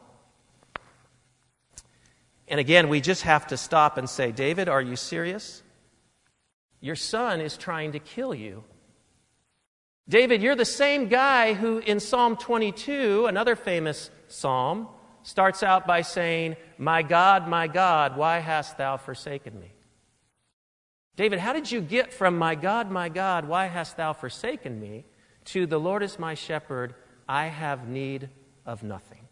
And 2.48 2.58
again, 2.58 2.88
we 2.88 3.00
just 3.00 3.22
have 3.22 3.46
to 3.48 3.56
stop 3.56 3.96
and 3.96 4.10
say, 4.10 4.32
David, 4.32 4.68
are 4.68 4.82
you 4.82 4.96
serious? 4.96 5.62
Your 6.80 6.96
son 6.96 7.40
is 7.40 7.56
trying 7.56 7.92
to 7.92 7.98
kill 7.98 8.34
you. 8.34 8.64
David, 10.08 10.42
you're 10.42 10.56
the 10.56 10.64
same 10.64 11.06
guy 11.06 11.54
who 11.54 11.78
in 11.78 12.00
Psalm 12.00 12.36
22, 12.36 13.26
another 13.26 13.54
famous 13.54 14.10
psalm, 14.26 14.88
starts 15.22 15.62
out 15.62 15.86
by 15.86 16.02
saying, 16.02 16.56
My 16.78 17.02
God, 17.02 17.46
my 17.46 17.68
God, 17.68 18.16
why 18.16 18.38
hast 18.38 18.78
thou 18.78 18.96
forsaken 18.96 19.60
me? 19.60 19.69
David, 21.20 21.38
how 21.38 21.52
did 21.52 21.70
you 21.70 21.82
get 21.82 22.14
from 22.14 22.38
my 22.38 22.54
God, 22.54 22.90
my 22.90 23.10
God, 23.10 23.44
why 23.44 23.66
hast 23.66 23.98
thou 23.98 24.14
forsaken 24.14 24.80
me 24.80 25.04
to 25.44 25.66
the 25.66 25.78
Lord 25.78 26.02
is 26.02 26.18
my 26.18 26.32
shepherd, 26.32 26.94
I 27.28 27.48
have 27.48 27.86
need 27.86 28.30
of 28.64 28.82
nothing? 28.82 29.28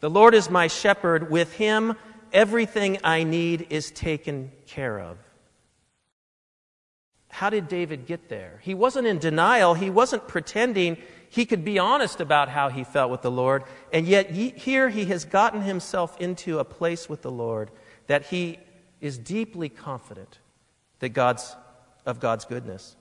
The 0.00 0.10
Lord 0.10 0.34
is 0.34 0.50
my 0.50 0.66
shepherd, 0.66 1.30
with 1.30 1.54
him 1.54 1.96
everything 2.30 2.98
I 3.02 3.22
need 3.22 3.68
is 3.70 3.90
taken 3.90 4.52
care 4.66 5.00
of. 5.00 5.16
How 7.30 7.48
did 7.48 7.66
David 7.66 8.04
get 8.04 8.28
there? 8.28 8.60
He 8.62 8.74
wasn't 8.74 9.06
in 9.06 9.18
denial, 9.18 9.72
he 9.72 9.88
wasn't 9.88 10.28
pretending. 10.28 10.98
He 11.30 11.46
could 11.46 11.64
be 11.64 11.78
honest 11.78 12.20
about 12.20 12.50
how 12.50 12.68
he 12.68 12.84
felt 12.84 13.10
with 13.10 13.22
the 13.22 13.30
Lord, 13.30 13.64
and 13.94 14.06
yet 14.06 14.30
here 14.30 14.90
he 14.90 15.06
has 15.06 15.24
gotten 15.24 15.62
himself 15.62 16.20
into 16.20 16.58
a 16.58 16.66
place 16.66 17.08
with 17.08 17.22
the 17.22 17.30
Lord 17.30 17.70
that 18.08 18.26
he 18.26 18.58
is 19.00 19.18
deeply 19.18 19.68
confident 19.68 20.38
that 21.00 21.10
God's, 21.10 21.54
of 22.04 22.20
God's 22.20 22.44
goodness. 22.44 22.96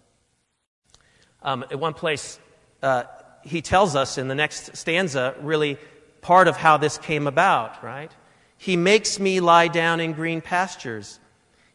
Um, 1.42 1.64
at 1.70 1.80
one 1.80 1.94
place, 1.94 2.40
uh, 2.82 3.04
he 3.44 3.62
tells 3.62 3.96
us 3.96 4.18
in 4.18 4.28
the 4.28 4.36
next 4.36 4.76
stanza, 4.76 5.36
really 5.42 5.78
part 6.22 6.48
of 6.48 6.58
how 6.58 6.78
this 6.78 6.98
came 6.98 7.28
about, 7.28 7.84
right? 7.84 8.12
He 8.58 8.76
makes 8.76 9.20
me 9.20 9.40
lie 9.40 9.68
down 9.68 10.00
in 10.00 10.14
green 10.14 10.42
pastures. 10.42 11.20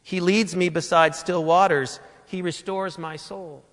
He 0.02 0.20
leads 0.20 0.54
me 0.54 0.68
beside 0.68 1.14
still 1.14 1.44
waters. 1.44 2.00
He 2.26 2.42
restores 2.42 2.98
my 2.98 3.16
soul. 3.16 3.64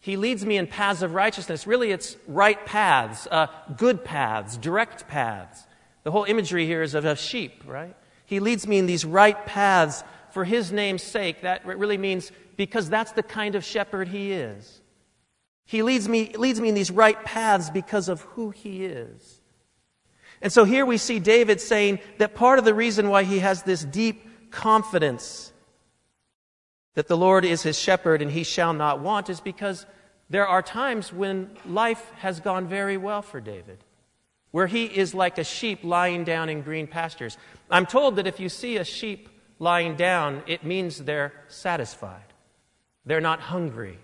He 0.00 0.16
leads 0.16 0.44
me 0.44 0.56
in 0.56 0.66
paths 0.66 1.02
of 1.02 1.14
righteousness. 1.14 1.66
Really, 1.66 1.90
it's 1.90 2.16
right 2.26 2.64
paths, 2.66 3.26
uh, 3.30 3.46
good 3.76 4.04
paths, 4.04 4.56
direct 4.56 5.08
paths. 5.08 5.64
The 6.02 6.10
whole 6.10 6.24
imagery 6.24 6.66
here 6.66 6.82
is 6.82 6.94
of 6.94 7.04
a 7.04 7.16
sheep, 7.16 7.62
right? 7.66 7.96
He 8.24 8.40
leads 8.40 8.66
me 8.66 8.78
in 8.78 8.86
these 8.86 9.04
right 9.04 9.44
paths 9.46 10.02
for 10.30 10.44
his 10.44 10.72
name's 10.72 11.02
sake. 11.02 11.42
That 11.42 11.64
really 11.64 11.98
means 11.98 12.32
because 12.56 12.88
that's 12.88 13.12
the 13.12 13.22
kind 13.22 13.54
of 13.54 13.64
shepherd 13.64 14.08
he 14.08 14.32
is. 14.32 14.80
He 15.66 15.82
leads 15.82 16.08
me, 16.08 16.32
leads 16.36 16.60
me 16.60 16.68
in 16.68 16.74
these 16.74 16.90
right 16.90 17.22
paths 17.24 17.70
because 17.70 18.08
of 18.08 18.22
who 18.22 18.50
he 18.50 18.84
is. 18.84 19.40
And 20.42 20.52
so 20.52 20.64
here 20.64 20.84
we 20.84 20.98
see 20.98 21.20
David 21.20 21.60
saying 21.60 22.00
that 22.18 22.34
part 22.34 22.58
of 22.58 22.64
the 22.64 22.74
reason 22.74 23.08
why 23.08 23.24
he 23.24 23.38
has 23.38 23.62
this 23.62 23.84
deep 23.84 24.50
confidence 24.50 25.52
that 26.94 27.08
the 27.08 27.16
Lord 27.16 27.44
is 27.44 27.62
his 27.62 27.78
shepherd 27.78 28.22
and 28.22 28.30
he 28.30 28.44
shall 28.44 28.72
not 28.72 29.00
want 29.00 29.28
is 29.28 29.40
because 29.40 29.86
there 30.30 30.46
are 30.46 30.62
times 30.62 31.12
when 31.12 31.50
life 31.66 32.10
has 32.18 32.40
gone 32.40 32.66
very 32.66 32.96
well 32.96 33.22
for 33.22 33.40
David 33.40 33.83
where 34.54 34.68
he 34.68 34.84
is 34.84 35.14
like 35.14 35.36
a 35.36 35.42
sheep 35.42 35.80
lying 35.82 36.22
down 36.22 36.48
in 36.48 36.62
green 36.62 36.86
pastures. 36.86 37.36
I'm 37.68 37.86
told 37.86 38.14
that 38.16 38.28
if 38.28 38.38
you 38.38 38.48
see 38.48 38.76
a 38.76 38.84
sheep 38.84 39.28
lying 39.58 39.96
down, 39.96 40.44
it 40.46 40.62
means 40.62 40.98
they're 40.98 41.32
satisfied. 41.48 42.32
They're 43.04 43.20
not 43.20 43.40
hungry. 43.40 43.98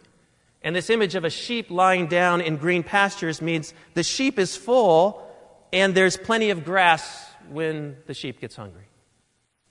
And 0.60 0.74
this 0.74 0.90
image 0.90 1.14
of 1.14 1.24
a 1.24 1.30
sheep 1.30 1.70
lying 1.70 2.08
down 2.08 2.40
in 2.40 2.56
green 2.56 2.82
pastures 2.82 3.40
means 3.40 3.72
the 3.94 4.02
sheep 4.02 4.40
is 4.40 4.56
full 4.56 5.24
and 5.72 5.94
there's 5.94 6.16
plenty 6.16 6.50
of 6.50 6.64
grass 6.64 7.30
when 7.48 7.96
the 8.08 8.14
sheep 8.14 8.40
gets 8.40 8.56
hungry. 8.56 8.88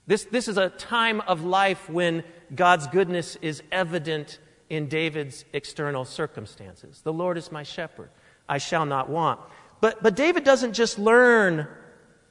This, 0.06 0.24
this 0.24 0.48
is 0.48 0.56
a 0.56 0.70
time 0.70 1.20
of 1.20 1.44
life 1.44 1.90
when 1.90 2.24
God's 2.54 2.86
goodness 2.86 3.36
is 3.42 3.62
evident 3.70 4.38
in 4.70 4.88
David's 4.88 5.44
external 5.52 6.06
circumstances. 6.06 7.02
The 7.02 7.12
Lord 7.12 7.36
is 7.36 7.52
my 7.52 7.64
shepherd. 7.64 8.08
I 8.48 8.56
shall 8.56 8.86
not 8.86 9.10
want. 9.10 9.40
But, 9.80 10.02
but 10.02 10.14
David 10.14 10.44
doesn't 10.44 10.74
just 10.74 10.98
learn 10.98 11.66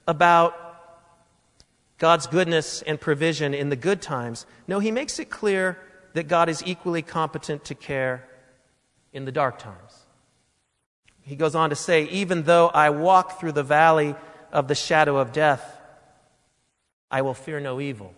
about 0.07 0.55
God's 1.97 2.27
goodness 2.27 2.81
and 2.81 2.99
provision 2.99 3.53
in 3.53 3.69
the 3.69 3.75
good 3.75 4.01
times. 4.01 4.45
No, 4.67 4.79
he 4.79 4.91
makes 4.91 5.19
it 5.19 5.29
clear 5.29 5.77
that 6.13 6.27
God 6.27 6.49
is 6.49 6.63
equally 6.65 7.01
competent 7.01 7.65
to 7.65 7.75
care 7.75 8.27
in 9.13 9.25
the 9.25 9.31
dark 9.31 9.59
times. 9.59 10.05
He 11.21 11.35
goes 11.35 11.55
on 11.55 11.69
to 11.69 11.75
say, 11.75 12.05
Even 12.05 12.43
though 12.43 12.69
I 12.69 12.89
walk 12.89 13.39
through 13.39 13.51
the 13.51 13.63
valley 13.63 14.15
of 14.51 14.67
the 14.67 14.75
shadow 14.75 15.17
of 15.17 15.31
death, 15.31 15.79
I 17.12 17.21
will 17.21 17.33
fear 17.33 17.59
no 17.59 17.79
evil. 17.79 18.13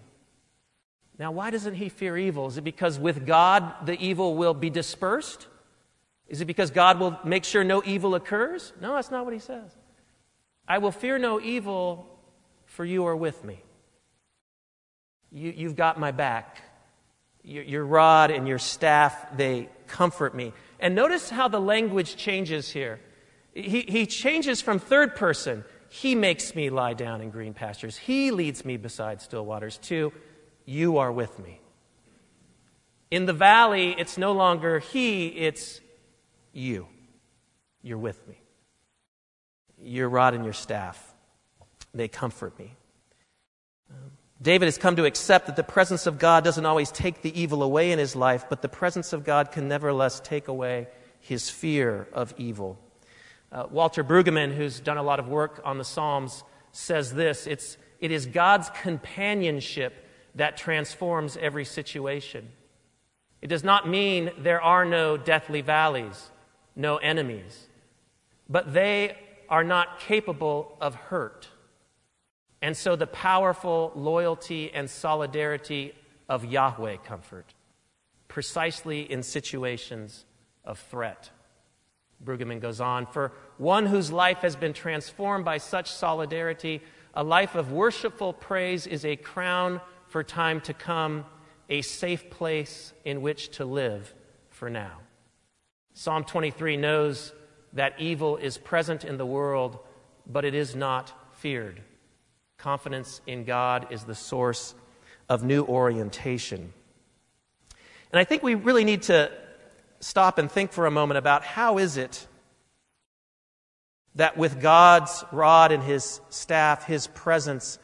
Now, 1.18 1.32
why 1.32 1.50
doesn't 1.50 1.76
he 1.76 1.90
fear 1.90 2.18
evil? 2.18 2.48
Is 2.48 2.58
it 2.58 2.64
because 2.64 2.98
with 2.98 3.26
God 3.26 3.86
the 3.86 4.00
evil 4.00 4.36
will 4.36 4.54
be 4.54 4.70
dispersed? 4.70 5.48
Is 6.32 6.40
it 6.40 6.46
because 6.46 6.72
God 6.72 6.98
will 6.98 7.20
make 7.26 7.44
sure 7.44 7.62
no 7.62 7.84
evil 7.86 8.16
occurs? 8.16 8.72
No, 8.80 8.96
that's 8.96 9.12
not 9.12 9.26
what 9.26 9.34
he 9.34 9.40
says. 9.40 9.70
I 10.66 10.78
will 10.78 10.94
fear 10.94 11.18
no 11.18 11.42
evil, 11.42 12.08
for 12.66 12.86
you 12.86 13.04
are 13.04 13.18
with 13.18 13.44
me. 13.44 13.62
You, 15.30 15.68
have 15.68 15.76
got 15.76 16.00
my 16.00 16.12
back. 16.12 16.62
Your, 17.44 17.64
your 17.66 17.86
rod 17.86 18.32
and 18.32 18.48
your 18.48 18.60
staff, 18.60 19.36
they 19.36 19.68
comfort 19.88 20.34
me. 20.34 20.54
And 20.80 20.96
notice 20.96 21.30
how 21.30 21.50
the 21.50 21.60
language 21.60 22.16
changes 22.16 22.70
here. 22.70 23.02
He, 23.54 23.82
he 23.82 24.06
changes 24.06 24.62
from 24.62 24.80
third 24.80 25.18
person, 25.18 25.66
he 25.90 26.16
makes 26.16 26.56
me 26.56 26.70
lie 26.70 26.94
down 26.94 27.20
in 27.20 27.30
green 27.30 27.54
pastures, 27.54 27.98
he 27.98 28.32
leads 28.32 28.64
me 28.64 28.78
beside 28.78 29.22
still 29.22 29.46
waters, 29.46 29.78
to 29.80 30.14
you 30.64 30.98
are 30.98 31.12
with 31.12 31.38
me. 31.40 31.60
In 33.10 33.26
the 33.26 33.34
valley, 33.34 33.94
it's 33.98 34.18
no 34.18 34.32
longer 34.32 34.80
he, 34.80 35.28
it's 35.28 35.82
you. 36.54 36.88
You're 37.82 37.98
with 37.98 38.28
me. 38.28 38.40
Your 39.80 40.10
rod 40.10 40.34
and 40.34 40.44
your 40.44 40.54
staff, 40.54 41.14
they 41.94 42.08
comfort 42.08 42.58
me. 42.60 42.76
David 44.42 44.66
has 44.66 44.78
come 44.78 44.96
to 44.96 45.06
accept 45.06 45.48
that 45.48 45.56
the 45.56 45.64
presence 45.64 46.08
of 46.08 46.18
God 46.18 46.44
doesn't 46.44 46.66
always 46.66 46.92
take 46.92 47.22
the 47.22 47.40
evil 47.40 47.62
away 47.62 47.92
in 47.92 48.00
his 48.00 48.16
life, 48.16 48.46
but 48.50 48.62
the 48.62 48.70
presence 48.70 49.14
of 49.14 49.24
God 49.24 49.52
can 49.52 49.68
nevertheless 49.68 50.20
take 50.20 50.48
away 50.48 50.88
his 51.20 51.50
fear 51.50 52.08
of 52.12 52.34
evil. 52.38 52.80
Uh, 53.52 53.68
Walter 53.70 54.04
Brueggemann, 54.04 54.56
who's 54.56 54.80
done 54.80 54.98
a 54.98 55.04
lot 55.04 55.20
of 55.20 55.28
work 55.28 55.62
on 55.64 55.78
the 55.78 55.84
Psalms, 55.84 56.44
says 56.72 57.14
this 57.14 57.46
it's, 57.46 57.78
it 58.00 58.12
is 58.12 58.26
God's 58.26 58.72
companionship 58.82 60.08
that 60.36 60.58
transforms 60.58 61.38
every 61.38 61.66
situation. 61.66 62.50
It 63.42 63.48
does 63.48 63.64
not 63.64 63.88
mean 63.88 64.32
there 64.40 64.62
are 64.62 64.86
no 64.86 65.18
deathly 65.18 65.62
valleys, 65.62 66.31
no 66.76 66.98
enemies, 66.98 67.68
but 68.50 68.74
they 68.74 69.18
are 69.50 69.64
not 69.64 70.00
capable 70.00 70.78
of 70.80 70.96
hurt. 70.96 71.50
And 72.62 72.78
so 72.78 72.96
the 72.96 73.08
powerful 73.08 73.92
loyalty 73.96 74.72
and 74.74 74.90
solidarity 74.90 75.94
of 76.30 76.46
Yahweh 76.46 76.98
comfort, 76.98 77.54
precisely 78.28 79.02
in 79.12 79.24
situations 79.24 80.26
of 80.64 80.80
threat. 80.80 81.30
Brueggemann 82.24 82.60
goes 82.60 82.80
on 82.80 83.08
For 83.08 83.34
one 83.58 83.88
whose 83.88 84.12
life 84.12 84.40
has 84.40 84.56
been 84.56 84.74
transformed 84.74 85.44
by 85.44 85.58
such 85.58 85.92
solidarity, 85.92 86.82
a 87.14 87.24
life 87.24 87.56
of 87.56 87.72
worshipful 87.72 88.34
praise 88.34 88.88
is 88.88 89.04
a 89.04 89.16
crown 89.16 89.82
for 90.08 90.24
time 90.24 90.62
to 90.62 90.74
come, 90.74 91.26
a 91.70 91.82
safe 91.82 92.30
place 92.30 92.94
in 93.04 93.22
which 93.22 93.50
to 93.58 93.66
live 93.66 94.14
for 94.50 94.70
now. 94.70 95.00
Psalm 95.94 96.24
23 96.24 96.78
knows 96.78 97.34
that 97.74 98.00
evil 98.00 98.38
is 98.38 98.58
present 98.58 99.04
in 99.04 99.18
the 99.18 99.26
world, 99.26 99.80
but 100.26 100.46
it 100.46 100.54
is 100.54 100.76
not 100.76 101.14
feared. 101.38 101.82
Confidence 102.58 103.22
in 103.28 103.44
God 103.44 103.88
is 103.92 104.04
the 104.04 104.16
source 104.16 104.76
of 105.28 105.44
new 105.44 105.64
orientation. 105.64 106.74
And 108.12 108.20
I 108.20 108.24
think 108.24 108.44
we 108.44 108.56
really 108.56 108.84
need 108.84 109.04
to 109.04 109.32
stop 110.00 110.38
and 110.38 110.52
think 110.52 110.72
for 110.72 110.86
a 110.86 110.92
moment 110.92 111.18
about 111.18 111.44
how 111.44 111.78
is 111.78 111.98
it 111.98 112.28
that 114.16 114.38
with 114.38 114.60
God's 114.60 115.24
rod 115.32 115.72
and 115.72 115.82
his 115.82 116.20
staff, 116.30 116.86
his 116.86 117.08
presence, 117.08 117.80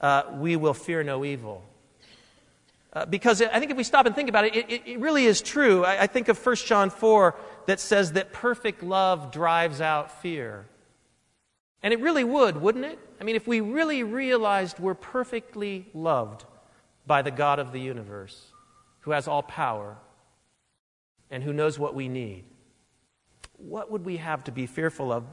uh, 0.00 0.24
we 0.34 0.56
will 0.56 0.74
fear 0.74 1.02
no 1.02 1.24
evil. 1.24 1.64
Uh, 2.92 3.06
because 3.06 3.40
I 3.40 3.58
think 3.58 3.70
if 3.70 3.76
we 3.76 3.84
stop 3.84 4.04
and 4.04 4.14
think 4.14 4.28
about 4.28 4.44
it, 4.44 4.54
it, 4.54 4.82
it 4.84 5.00
really 5.00 5.24
is 5.24 5.40
true. 5.40 5.84
I, 5.84 6.02
I 6.02 6.06
think 6.06 6.28
of 6.28 6.44
1 6.44 6.56
John 6.56 6.90
4 6.90 7.34
that 7.66 7.80
says 7.80 8.12
that 8.12 8.32
perfect 8.32 8.82
love 8.82 9.32
drives 9.32 9.80
out 9.80 10.20
fear. 10.20 10.66
And 11.82 11.94
it 11.94 12.00
really 12.00 12.24
would, 12.24 12.60
wouldn't 12.60 12.84
it? 12.84 12.98
I 13.20 13.24
mean, 13.24 13.34
if 13.34 13.46
we 13.46 13.60
really 13.60 14.02
realized 14.02 14.78
we're 14.78 14.94
perfectly 14.94 15.88
loved 15.94 16.44
by 17.06 17.22
the 17.22 17.30
God 17.30 17.58
of 17.58 17.72
the 17.72 17.80
universe, 17.80 18.52
who 19.00 19.10
has 19.12 19.26
all 19.26 19.42
power 19.42 19.96
and 21.30 21.42
who 21.42 21.52
knows 21.52 21.78
what 21.78 21.94
we 21.94 22.08
need, 22.08 22.44
what 23.56 23.90
would 23.90 24.04
we 24.04 24.18
have 24.18 24.44
to 24.44 24.52
be 24.52 24.66
fearful 24.66 25.10
of? 25.10 25.24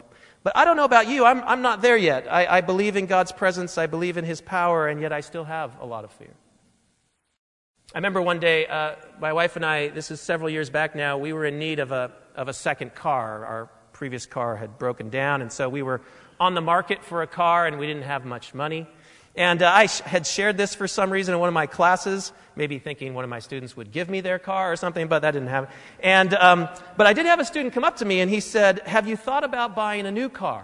But 0.43 0.55
I 0.55 0.63
don't 0.63 0.77
know 0.77 0.85
about 0.85 1.07
you. 1.07 1.25
I'm, 1.25 1.43
I'm 1.43 1.61
not 1.61 1.81
there 1.81 1.97
yet. 1.97 2.31
I, 2.31 2.45
I 2.45 2.61
believe 2.61 2.95
in 2.95 3.05
God's 3.05 3.31
presence, 3.31 3.77
I 3.77 3.87
believe 3.87 4.17
in 4.17 4.23
His 4.23 4.39
power, 4.39 4.87
and 4.87 5.01
yet 5.01 5.11
I 5.11 5.21
still 5.21 5.43
have 5.43 5.77
a 5.81 5.85
lot 5.85 6.03
of 6.05 6.11
fear. 6.11 6.33
I 7.91 7.97
remember 7.97 8.21
one 8.21 8.39
day, 8.39 8.67
uh, 8.67 8.97
my 9.19 9.33
wife 9.33 9.55
and 9.55 9.65
I, 9.65 9.87
this 9.87 10.11
is 10.11 10.21
several 10.21 10.51
years 10.51 10.69
back 10.69 10.93
now, 10.93 11.17
we 11.17 11.33
were 11.33 11.43
in 11.43 11.57
need 11.57 11.79
of 11.79 11.91
a, 11.91 12.11
of 12.35 12.47
a 12.47 12.53
second 12.53 12.93
car. 12.93 13.43
Our 13.43 13.69
previous 13.93 14.27
car 14.27 14.55
had 14.55 14.77
broken 14.77 15.09
down, 15.09 15.41
and 15.41 15.51
so 15.51 15.67
we 15.67 15.81
were 15.81 16.01
on 16.39 16.53
the 16.53 16.61
market 16.61 17.03
for 17.03 17.23
a 17.23 17.27
car, 17.27 17.65
and 17.65 17.79
we 17.79 17.87
didn't 17.87 18.03
have 18.03 18.25
much 18.25 18.53
money. 18.53 18.85
And 19.35 19.63
uh, 19.63 19.71
I 19.71 19.87
sh- 19.87 20.01
had 20.01 20.27
shared 20.27 20.55
this 20.55 20.75
for 20.75 20.87
some 20.87 21.09
reason 21.09 21.33
in 21.33 21.39
one 21.39 21.47
of 21.47 21.55
my 21.55 21.65
classes, 21.65 22.31
maybe 22.55 22.77
thinking 22.77 23.15
one 23.15 23.23
of 23.23 23.29
my 23.31 23.39
students 23.39 23.75
would 23.75 23.91
give 23.91 24.07
me 24.07 24.21
their 24.21 24.37
car 24.37 24.71
or 24.71 24.75
something, 24.75 25.07
but 25.07 25.23
that 25.23 25.31
didn't 25.31 25.47
happen. 25.47 25.73
And, 25.99 26.35
um, 26.35 26.69
but 26.95 27.07
I 27.07 27.13
did 27.13 27.25
have 27.25 27.39
a 27.39 27.45
student 27.45 27.73
come 27.73 27.83
up 27.83 27.97
to 27.97 28.05
me 28.05 28.19
and 28.19 28.29
he 28.29 28.39
said, 28.39 28.81
Have 28.85 29.07
you 29.07 29.15
thought 29.15 29.43
about 29.43 29.75
buying 29.75 30.05
a 30.05 30.11
new 30.11 30.29
car? 30.29 30.63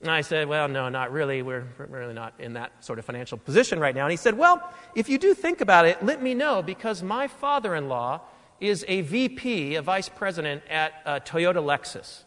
And 0.00 0.10
I 0.10 0.22
said, 0.22 0.48
Well, 0.48 0.68
no, 0.68 0.88
not 0.88 1.12
really. 1.12 1.42
We're 1.42 1.66
really 1.78 2.14
not 2.14 2.34
in 2.38 2.54
that 2.54 2.84
sort 2.84 2.98
of 2.98 3.04
financial 3.04 3.36
position 3.36 3.78
right 3.78 3.94
now. 3.94 4.04
And 4.04 4.10
he 4.10 4.16
said, 4.16 4.36
Well, 4.36 4.62
if 4.94 5.08
you 5.08 5.18
do 5.18 5.34
think 5.34 5.60
about 5.60 5.86
it, 5.86 6.04
let 6.04 6.22
me 6.22 6.34
know 6.34 6.62
because 6.62 7.02
my 7.02 7.28
father 7.28 7.74
in 7.74 7.88
law 7.88 8.22
is 8.60 8.84
a 8.88 9.02
VP, 9.02 9.74
a 9.74 9.82
vice 9.82 10.08
president 10.08 10.62
at 10.68 10.92
uh, 11.04 11.20
Toyota 11.20 11.62
Lexus, 11.62 12.24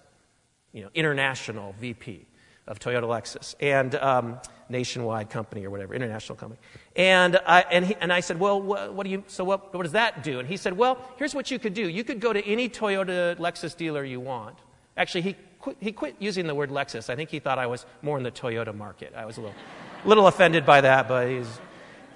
you 0.72 0.84
know, 0.84 0.90
international 0.94 1.76
VP 1.80 2.26
of 2.68 2.80
Toyota 2.80 3.04
Lexus 3.04 3.56
and 3.60 3.96
um, 3.96 4.40
nationwide 4.70 5.30
company 5.30 5.66
or 5.66 5.70
whatever, 5.70 5.94
international 5.94 6.36
company. 6.36 6.60
And 6.96 7.40
I, 7.46 7.66
and, 7.70 7.86
he, 7.86 7.96
and 8.00 8.12
I 8.12 8.22
said, 8.22 8.40
well, 8.40 8.62
what, 8.62 8.94
what 8.94 9.04
do 9.04 9.10
you, 9.10 9.24
so 9.28 9.44
what, 9.44 9.74
what 9.74 9.84
does 9.84 9.92
that 9.92 10.24
do? 10.24 10.40
And 10.40 10.48
he 10.48 10.58
said, 10.58 10.78
well, 10.78 10.98
here's 11.18 11.36
what 11.36 11.52
you 11.52 11.60
could 11.60 11.74
do. 11.74 11.88
You 11.88 12.04
could 12.04 12.20
go 12.20 12.32
to 12.32 12.44
any 12.46 12.70
Toyota 12.70 13.36
Lexus 13.38 13.76
dealer 13.76 14.04
you 14.04 14.20
want. 14.20 14.58
Actually, 14.96 15.22
he 15.22 15.36
quit, 15.64 15.78
he 15.80 15.94
quit 15.94 16.16
using 16.20 16.46
the 16.46 16.54
word 16.54 16.70
Lexus. 16.70 17.10
I 17.10 17.16
think 17.16 17.30
he 17.30 17.40
thought 17.40 17.58
I 17.58 17.68
was 17.68 17.86
more 18.02 18.18
in 18.18 18.24
the 18.24 18.32
Toyota 18.32 18.76
market. 18.76 19.14
I 19.16 19.26
was 19.26 19.38
a 19.38 19.42
little, 19.42 19.56
little 20.06 20.28
offended 20.28 20.66
by 20.66 20.82
that, 20.82 21.08
but 21.08 21.30
he's, 21.30 21.48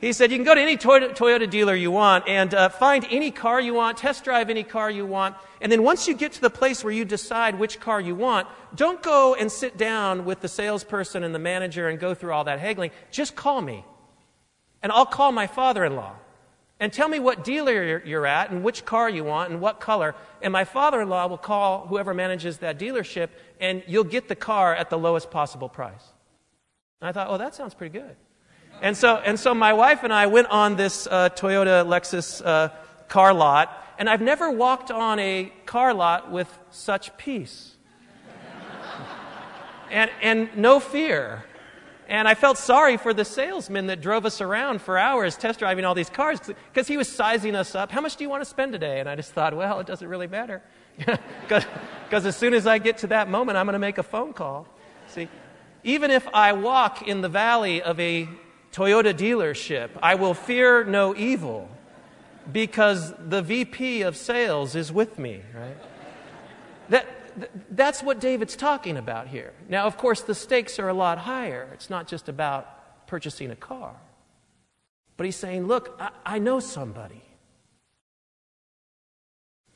he 0.02 0.12
said, 0.12 0.32
You 0.32 0.38
can 0.38 0.44
go 0.44 0.54
to 0.54 0.62
any 0.62 0.76
Toyota 0.76 1.50
dealer 1.50 1.74
you 1.74 1.90
want 1.90 2.28
and 2.28 2.54
uh, 2.54 2.68
find 2.68 3.08
any 3.10 3.32
car 3.32 3.62
you 3.62 3.74
want, 3.74 3.98
test 3.98 4.26
drive 4.26 4.50
any 4.50 4.64
car 4.64 4.92
you 4.92 5.06
want. 5.06 5.36
And 5.62 5.72
then 5.72 5.82
once 5.82 6.10
you 6.10 6.14
get 6.14 6.34
to 6.34 6.42
the 6.42 6.50
place 6.50 6.84
where 6.84 6.92
you 6.92 7.06
decide 7.06 7.58
which 7.58 7.80
car 7.80 8.02
you 8.02 8.16
want, 8.16 8.50
don't 8.76 9.02
go 9.02 9.34
and 9.34 9.50
sit 9.50 9.78
down 9.78 10.26
with 10.26 10.42
the 10.42 10.50
salesperson 10.50 11.24
and 11.24 11.34
the 11.34 11.40
manager 11.40 11.88
and 11.88 12.00
go 12.00 12.14
through 12.14 12.34
all 12.34 12.44
that 12.44 12.60
haggling. 12.60 12.92
Just 13.12 13.38
call 13.38 13.62
me. 13.62 13.86
And 14.84 14.92
I'll 14.92 15.06
call 15.06 15.32
my 15.32 15.48
father 15.48 15.86
in 15.86 15.96
law. 15.96 16.16
And 16.80 16.94
tell 16.94 17.10
me 17.10 17.20
what 17.20 17.44
dealer 17.44 18.02
you're 18.06 18.28
at 18.28 18.52
and 18.52 18.64
which 18.64 18.86
car 18.86 19.10
you 19.10 19.24
want 19.24 19.52
and 19.52 19.60
what 19.60 19.80
color. 19.80 20.14
And 20.44 20.54
my 20.54 20.64
father 20.64 21.02
in 21.02 21.10
law 21.10 21.26
will 21.28 21.38
call 21.38 21.88
whoever 21.88 22.14
manages 22.14 22.60
that 22.60 22.78
dealership 22.78 23.30
and 23.60 23.82
you'll 23.88 24.04
get 24.04 24.28
the 24.28 24.36
car 24.36 24.76
at 24.76 24.90
the 24.92 24.98
lowest 24.98 25.32
possible 25.32 25.70
price. 25.70 26.14
And 27.02 27.10
I 27.10 27.12
thought, 27.12 27.28
oh, 27.30 27.38
that 27.38 27.56
sounds 27.56 27.74
pretty 27.74 27.98
good. 27.98 28.16
And 28.82 28.96
so, 28.96 29.16
and 29.16 29.40
so 29.40 29.56
my 29.56 29.74
wife 29.74 30.04
and 30.04 30.14
I 30.14 30.28
went 30.28 30.48
on 30.48 30.76
this 30.76 31.08
uh, 31.08 31.30
Toyota 31.30 31.84
Lexus 31.86 32.46
uh, 32.46 32.70
car 33.08 33.34
lot, 33.34 33.86
and 33.98 34.08
I've 34.08 34.22
never 34.22 34.52
walked 34.52 34.92
on 34.92 35.18
a 35.18 35.52
car 35.66 35.96
lot 35.96 36.32
with 36.32 36.48
such 36.70 37.16
peace. 37.18 37.76
and, 39.92 40.12
and 40.22 40.56
no 40.56 40.80
fear. 40.80 41.44
And 42.08 42.26
I 42.26 42.36
felt 42.36 42.58
sorry 42.58 42.96
for 42.96 43.14
the 43.14 43.26
salesman 43.26 43.88
that 43.88 44.00
drove 44.00 44.26
us 44.26 44.40
around 44.40 44.82
for 44.82 44.98
hours 44.98 45.36
test 45.36 45.60
driving 45.60 45.84
all 45.84 45.94
these 45.94 46.10
cars 46.10 46.40
because 46.72 46.88
he 46.88 46.96
was 46.96 47.10
sizing 47.10 47.54
us 47.54 47.76
up. 47.76 47.92
How 47.92 48.00
much 48.00 48.16
do 48.16 48.24
you 48.24 48.30
want 48.30 48.42
to 48.42 48.50
spend 48.50 48.72
today? 48.72 49.02
And 49.02 49.10
I 49.10 49.16
just 49.16 49.34
thought, 49.34 49.54
well, 49.54 49.80
it 49.82 49.88
doesn't 49.88 50.08
really 50.08 50.28
matter. 50.28 50.62
Because 51.48 52.26
as 52.26 52.38
soon 52.38 52.54
as 52.54 52.66
I 52.66 52.78
get 52.78 53.00
to 53.00 53.08
that 53.08 53.30
moment, 53.30 53.58
I'm 53.58 53.66
going 53.66 53.74
to 53.74 53.80
make 53.80 53.98
a 53.98 54.04
phone 54.04 54.32
call. 54.32 54.66
See, 55.10 55.28
even 55.84 56.10
if 56.10 56.26
I 56.34 56.54
walk 56.54 57.06
in 57.06 57.20
the 57.20 57.28
valley 57.28 57.82
of 57.82 58.00
a 58.00 58.30
Toyota 58.72 59.14
dealership, 59.14 59.90
I 60.02 60.16
will 60.16 60.34
fear 60.34 60.86
no 60.86 61.14
evil 61.14 61.70
because 62.52 63.14
the 63.20 63.42
VP 63.42 64.04
of 64.04 64.16
sales 64.16 64.74
is 64.74 64.90
with 64.90 65.20
me, 65.20 65.42
right? 65.54 65.78
That, 66.90 67.04
th- 67.04 67.17
that's 67.72 68.02
what 68.02 68.20
David's 68.20 68.56
talking 68.56 68.98
about 68.98 69.28
here. 69.28 69.54
Now, 69.70 69.86
of 69.86 69.98
course, 69.98 70.22
the 70.22 70.36
stakes 70.36 70.80
are 70.80 70.90
a 70.90 70.94
lot 70.94 71.18
higher. 71.18 71.70
It's 71.74 71.90
not 71.90 72.08
just 72.08 72.30
about 72.30 73.08
purchasing 73.08 73.52
a 73.52 73.56
car. 73.56 73.96
But 75.18 75.26
he's 75.26 75.36
saying, 75.36 75.68
Look, 75.68 75.96
I, 76.00 76.10
I 76.26 76.40
know 76.40 76.60
somebody. 76.60 77.22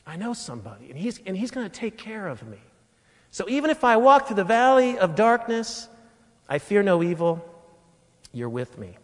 I 0.06 0.16
know 0.16 0.34
somebody, 0.34 0.90
and 0.90 0.98
he's, 0.98 1.22
and 1.26 1.38
he's 1.38 1.52
going 1.52 1.70
to 1.70 1.80
take 1.80 1.98
care 1.98 2.28
of 2.28 2.46
me. 2.48 2.58
So 3.30 3.48
even 3.48 3.70
if 3.70 3.84
I 3.84 3.98
walk 3.98 4.28
through 4.28 4.38
the 4.38 4.44
valley 4.44 4.98
of 4.98 5.16
darkness, 5.16 5.88
I 6.50 6.58
fear 6.58 6.84
no 6.84 7.04
evil. 7.04 7.46
You're 8.34 8.50
with 8.50 8.78
me. 8.78 8.98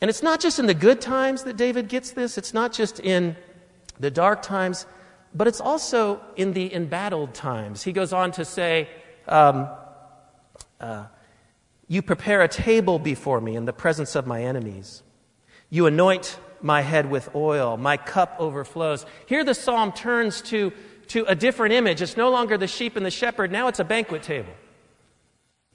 And 0.00 0.08
it's 0.08 0.22
not 0.22 0.40
just 0.40 0.58
in 0.58 0.66
the 0.66 0.74
good 0.74 1.00
times 1.00 1.42
that 1.44 1.56
David 1.56 1.88
gets 1.88 2.12
this, 2.12 2.38
it's 2.38 2.54
not 2.54 2.72
just 2.72 3.00
in 3.00 3.36
the 3.98 4.10
dark 4.10 4.42
times, 4.42 4.86
but 5.34 5.46
it's 5.46 5.60
also 5.60 6.20
in 6.36 6.52
the 6.52 6.74
embattled 6.74 7.34
times. 7.34 7.82
He 7.82 7.92
goes 7.92 8.12
on 8.12 8.32
to 8.32 8.44
say, 8.44 8.88
um, 9.26 9.68
uh, 10.80 11.06
You 11.86 12.02
prepare 12.02 12.42
a 12.42 12.48
table 12.48 12.98
before 12.98 13.40
me 13.40 13.56
in 13.56 13.64
the 13.64 13.72
presence 13.72 14.14
of 14.14 14.26
my 14.26 14.42
enemies. 14.42 15.02
You 15.70 15.86
anoint 15.86 16.38
my 16.60 16.80
head 16.80 17.10
with 17.10 17.34
oil, 17.34 17.76
my 17.76 17.96
cup 17.96 18.36
overflows. 18.38 19.06
Here 19.26 19.44
the 19.44 19.54
psalm 19.54 19.92
turns 19.92 20.42
to, 20.42 20.72
to 21.08 21.24
a 21.26 21.34
different 21.34 21.74
image. 21.74 22.02
It's 22.02 22.16
no 22.16 22.30
longer 22.30 22.58
the 22.58 22.66
sheep 22.66 22.96
and 22.96 23.04
the 23.04 23.10
shepherd, 23.10 23.52
now 23.52 23.68
it's 23.68 23.78
a 23.78 23.84
banquet 23.84 24.22
table. 24.22 24.52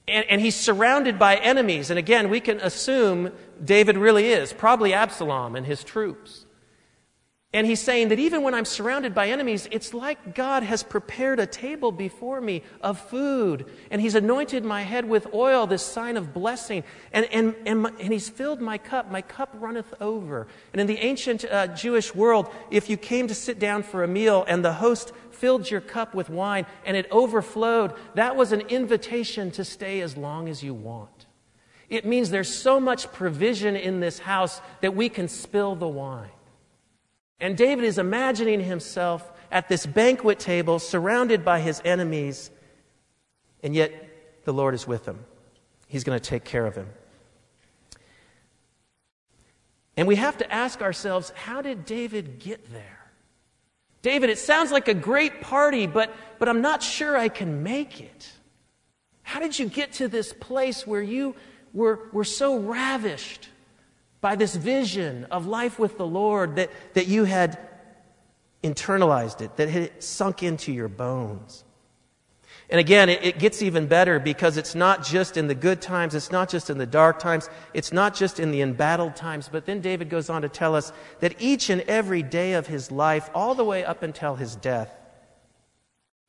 And, 0.06 0.26
and, 0.28 0.38
he's 0.38 0.54
surrounded 0.54 1.18
by 1.18 1.36
enemies. 1.36 1.88
And 1.88 1.98
again, 1.98 2.28
we 2.28 2.38
can 2.38 2.60
assume 2.60 3.32
David 3.64 3.96
really 3.96 4.26
is, 4.26 4.52
probably 4.52 4.92
Absalom 4.92 5.56
and 5.56 5.64
his 5.64 5.82
troops. 5.82 6.44
And 7.54 7.68
he's 7.68 7.80
saying 7.80 8.08
that 8.08 8.18
even 8.18 8.42
when 8.42 8.52
I'm 8.52 8.64
surrounded 8.64 9.14
by 9.14 9.28
enemies, 9.28 9.68
it's 9.70 9.94
like 9.94 10.34
God 10.34 10.64
has 10.64 10.82
prepared 10.82 11.38
a 11.38 11.46
table 11.46 11.92
before 11.92 12.40
me 12.40 12.64
of 12.80 12.98
food. 12.98 13.70
And 13.92 14.00
he's 14.00 14.16
anointed 14.16 14.64
my 14.64 14.82
head 14.82 15.08
with 15.08 15.32
oil, 15.32 15.68
this 15.68 15.84
sign 15.84 16.16
of 16.16 16.34
blessing. 16.34 16.82
And, 17.12 17.26
and, 17.26 17.54
and, 17.64 17.82
my, 17.82 17.92
and 18.00 18.12
he's 18.12 18.28
filled 18.28 18.60
my 18.60 18.76
cup. 18.76 19.08
My 19.08 19.22
cup 19.22 19.50
runneth 19.54 19.94
over. 20.00 20.48
And 20.72 20.80
in 20.80 20.88
the 20.88 20.98
ancient 20.98 21.44
uh, 21.44 21.68
Jewish 21.68 22.12
world, 22.12 22.52
if 22.72 22.90
you 22.90 22.96
came 22.96 23.28
to 23.28 23.36
sit 23.36 23.60
down 23.60 23.84
for 23.84 24.02
a 24.02 24.08
meal 24.08 24.44
and 24.48 24.64
the 24.64 24.72
host 24.72 25.12
filled 25.30 25.70
your 25.70 25.80
cup 25.80 26.12
with 26.12 26.28
wine 26.28 26.66
and 26.84 26.96
it 26.96 27.06
overflowed, 27.12 27.94
that 28.16 28.34
was 28.34 28.50
an 28.50 28.62
invitation 28.62 29.52
to 29.52 29.64
stay 29.64 30.00
as 30.00 30.16
long 30.16 30.48
as 30.48 30.64
you 30.64 30.74
want. 30.74 31.26
It 31.88 32.04
means 32.04 32.30
there's 32.30 32.52
so 32.52 32.80
much 32.80 33.12
provision 33.12 33.76
in 33.76 34.00
this 34.00 34.18
house 34.18 34.60
that 34.80 34.96
we 34.96 35.08
can 35.08 35.28
spill 35.28 35.76
the 35.76 35.86
wine. 35.86 36.30
And 37.40 37.56
David 37.56 37.84
is 37.84 37.98
imagining 37.98 38.60
himself 38.60 39.30
at 39.50 39.68
this 39.68 39.86
banquet 39.86 40.38
table 40.38 40.78
surrounded 40.78 41.44
by 41.44 41.60
his 41.60 41.80
enemies, 41.84 42.50
and 43.62 43.74
yet 43.74 43.92
the 44.44 44.52
Lord 44.52 44.74
is 44.74 44.86
with 44.86 45.06
him. 45.06 45.24
He's 45.88 46.04
going 46.04 46.18
to 46.18 46.24
take 46.24 46.44
care 46.44 46.66
of 46.66 46.74
him. 46.74 46.88
And 49.96 50.08
we 50.08 50.16
have 50.16 50.38
to 50.38 50.52
ask 50.52 50.82
ourselves 50.82 51.32
how 51.36 51.62
did 51.62 51.84
David 51.84 52.40
get 52.40 52.72
there? 52.72 53.00
David, 54.02 54.28
it 54.28 54.38
sounds 54.38 54.70
like 54.70 54.88
a 54.88 54.94
great 54.94 55.40
party, 55.40 55.86
but, 55.86 56.14
but 56.38 56.48
I'm 56.48 56.60
not 56.60 56.82
sure 56.82 57.16
I 57.16 57.28
can 57.28 57.62
make 57.62 58.00
it. 58.00 58.30
How 59.22 59.40
did 59.40 59.58
you 59.58 59.66
get 59.66 59.94
to 59.94 60.08
this 60.08 60.32
place 60.32 60.86
where 60.86 61.00
you 61.00 61.34
were, 61.72 62.08
were 62.12 62.24
so 62.24 62.58
ravished 62.58 63.48
by 64.24 64.36
this 64.36 64.56
vision 64.56 65.26
of 65.30 65.46
life 65.46 65.78
with 65.78 65.98
the 65.98 66.06
Lord 66.06 66.56
that, 66.56 66.70
that 66.94 67.06
you 67.06 67.24
had 67.24 67.58
internalized 68.62 69.42
it, 69.42 69.54
that 69.58 69.68
had 69.68 70.02
sunk 70.02 70.42
into 70.42 70.72
your 70.72 70.88
bones. 70.88 71.62
And 72.70 72.80
again, 72.80 73.10
it, 73.10 73.22
it, 73.22 73.38
gets 73.38 73.60
even 73.60 73.86
better 73.86 74.18
because 74.18 74.56
it's 74.56 74.74
not 74.74 75.04
just 75.04 75.36
in 75.36 75.46
the 75.46 75.54
good 75.54 75.82
times, 75.82 76.14
it's 76.14 76.32
not 76.32 76.48
just 76.48 76.70
in 76.70 76.78
the 76.78 76.86
dark 76.86 77.18
times, 77.18 77.50
it's 77.74 77.92
not 77.92 78.14
just 78.14 78.40
in 78.40 78.50
the 78.50 78.62
embattled 78.62 79.14
times, 79.14 79.50
but 79.52 79.66
then 79.66 79.82
David 79.82 80.08
goes 80.08 80.30
on 80.30 80.40
to 80.40 80.48
tell 80.48 80.74
us 80.74 80.90
that 81.20 81.34
each 81.38 81.68
and 81.68 81.82
every 81.82 82.22
day 82.22 82.54
of 82.54 82.66
his 82.66 82.90
life, 82.90 83.28
all 83.34 83.54
the 83.54 83.62
way 83.62 83.84
up 83.84 84.02
until 84.02 84.36
his 84.36 84.56
death, 84.56 84.90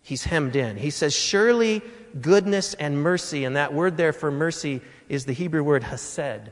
he's 0.01 0.25
hemmed 0.25 0.57
in. 0.57 0.75
He 0.75 0.89
says, 0.89 1.15
Surely 1.15 1.81
goodness 2.19 2.73
and 2.73 3.01
mercy, 3.01 3.45
and 3.45 3.55
that 3.55 3.73
word 3.73 3.95
there 3.95 4.11
for 4.11 4.31
mercy 4.31 4.81
is 5.07 5.23
the 5.23 5.31
Hebrew 5.31 5.63
word 5.63 5.83
hesed 5.83 6.51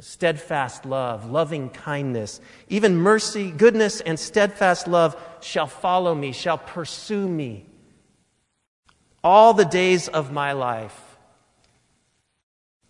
steadfast 0.00 0.86
love, 0.86 1.30
loving 1.30 1.68
kindness, 1.70 2.40
even 2.68 2.96
mercy, 2.96 3.50
goodness, 3.50 4.00
and 4.00 4.18
steadfast 4.18 4.86
love 4.86 5.16
shall 5.40 5.66
follow 5.66 6.14
me, 6.14 6.32
shall 6.32 6.58
pursue 6.58 7.28
me 7.28 7.66
all 9.24 9.54
the 9.54 9.64
days 9.64 10.08
of 10.08 10.32
my 10.32 10.52
life. 10.52 10.98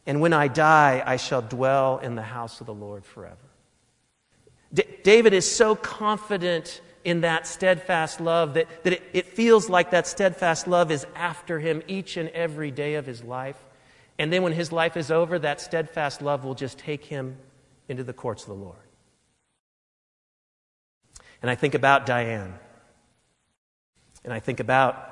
And 0.07 0.21
when 0.21 0.33
I 0.33 0.49
die, 0.49 1.03
I 1.05 1.17
shall 1.17 1.43
dwell 1.43 1.99
in 1.99 2.15
the 2.15 2.23
house 2.23 2.61
of 2.61 2.67
the 2.67 2.75
Lord 2.75 3.05
forever. 3.05 3.37
D- 4.75 4.85
David 5.03 5.33
is 5.33 5.51
so 5.51 5.75
confident 5.77 6.81
in 7.05 7.23
that 7.23 7.47
steadfast 7.47 8.21
love 8.21 8.55
that, 8.55 8.67
that 8.85 8.95
it, 8.95 9.03
it 9.13 9.27
feels 9.29 9.69
like 9.69 9.91
that 9.91 10.07
steadfast 10.07 10.67
love 10.67 10.91
is 10.91 11.07
after 11.15 11.59
him 11.59 11.83
each 11.87 12.17
and 12.17 12.29
every 12.31 12.71
day 12.71 12.95
of 12.95 13.07
his 13.07 13.23
life. 13.23 13.57
And 14.19 14.33
then 14.33 14.43
when 14.43 14.53
his 14.53 14.73
life 14.73 14.97
is 14.97 15.11
over, 15.11 15.39
that 15.39 15.61
steadfast 15.61 16.23
love 16.23 16.45
will 16.45 16.55
just 16.55 16.79
take 16.79 17.05
him 17.07 17.37
into 17.89 18.05
the 18.05 18.13
courts 18.13 18.43
of 18.43 18.49
the 18.49 18.55
Lord. 18.55 18.77
And 21.41 21.51
I 21.51 21.55
think 21.55 21.75
about 21.75 22.07
Diane. 22.07 22.55
And 24.25 24.33
I 24.33 24.39
think 24.39 24.61
about 24.61 25.09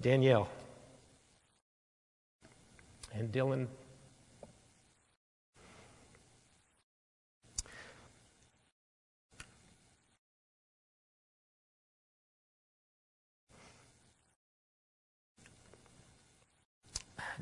Danielle 0.00 0.48
and 3.12 3.32
Dylan. 3.32 3.66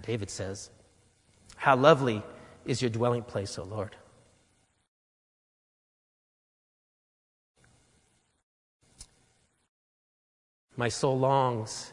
David 0.02 0.30
says, 0.30 0.70
How 1.56 1.76
lovely 1.76 2.22
is 2.64 2.82
your 2.82 2.90
dwelling 2.90 3.22
place, 3.22 3.58
O 3.58 3.64
Lord. 3.64 3.96
My 10.76 10.88
soul 10.88 11.18
longs, 11.18 11.92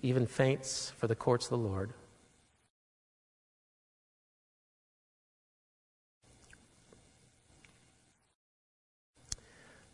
even 0.00 0.26
faints, 0.26 0.92
for 0.96 1.06
the 1.06 1.14
courts 1.14 1.46
of 1.46 1.50
the 1.50 1.58
Lord. 1.58 1.92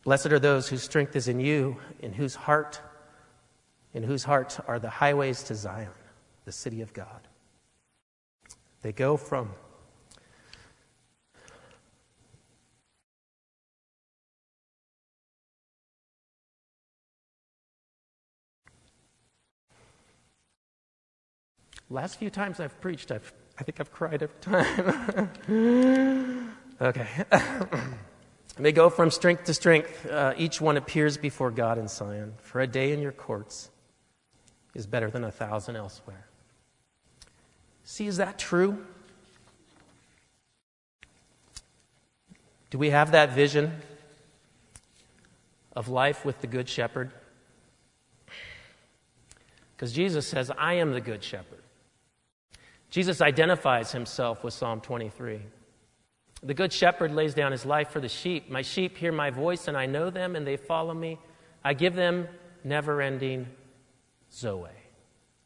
Blessed 0.05 0.27
are 0.27 0.39
those 0.39 0.69
whose 0.69 0.83
strength 0.83 1.17
is 1.17 1.29
in 1.29 1.41
you, 1.41 1.77
in 2.01 2.13
whose 2.13 2.35
heart, 2.35 2.81
in 3.95 4.03
whose 4.03 4.25
heart 4.25 4.59
are 4.67 4.79
the 4.79 4.91
highways 4.91 5.43
to 5.45 5.55
Zion 5.55 5.91
the 6.45 6.53
city 6.53 6.81
of 6.81 6.93
God. 6.93 7.29
They 8.83 8.93
go 8.93 9.17
from 9.17 9.51
Last 21.93 22.17
few 22.17 22.31
times 22.31 22.59
I've 22.59 22.81
preached, 22.81 23.11
I've, 23.13 23.35
I 23.61 23.65
think 23.65 23.79
I've 23.79 23.93
cried 23.93 24.23
every 24.23 24.41
time. 24.41 25.31
okay. 26.81 27.07
they 28.57 28.73
go 28.73 28.89
from 28.89 29.11
strength 29.11 29.45
to 29.45 29.53
strength. 29.53 30.07
Uh, 30.07 30.33
each 30.39 30.59
one 30.59 30.79
appears 30.79 31.19
before 31.19 31.51
God 31.51 31.77
in 31.77 31.89
Zion. 31.89 32.33
For 32.41 32.63
a 32.63 32.67
day 32.67 32.93
in 32.93 33.03
your 33.03 33.13
courts 33.13 33.71
is 34.75 34.87
better 34.87 35.11
than 35.11 35.23
a 35.23 35.31
thousand 35.31 35.77
elsewhere. 35.77 36.32
See, 37.85 38.07
is 38.07 38.19
that 38.19 38.39
true? 38.39 38.85
Do 42.71 42.79
we 42.79 42.91
have 42.91 43.13
that 43.13 43.33
vision 43.33 43.83
of 45.77 45.89
life 45.89 46.25
with 46.25 46.41
the 46.41 46.47
Good 46.47 46.69
Shepherd? 46.69 47.11
Because 49.77 49.93
Jesus 49.93 50.27
says, 50.27 50.51
I 50.57 50.75
am 50.75 50.93
the 50.93 51.01
Good 51.01 51.23
Shepherd. 51.23 51.59
Jesus 52.89 53.21
identifies 53.21 53.93
himself 53.93 54.45
with 54.45 54.55
Psalm 54.55 54.81
23. 54.81 55.41
The 56.43 56.55
Good 56.55 56.73
Shepherd 56.73 57.13
lays 57.13 57.35
down 57.35 57.53
his 57.53 57.67
life 57.67 57.91
for 57.91 58.01
the 58.01 58.09
sheep. 58.09 58.51
My 58.51 58.63
sheep 58.63 58.97
hear 58.97 59.13
my 59.13 59.31
voice, 59.31 59.69
and 59.69 59.77
I 59.77 59.87
know 59.87 60.11
them, 60.11 60.37
and 60.37 60.47
they 60.47 60.57
follow 60.57 60.95
me. 60.95 61.19
I 61.65 61.75
give 61.75 61.95
them 61.95 62.29
never 62.65 63.03
ending 63.03 63.49
Zoe, 64.33 64.69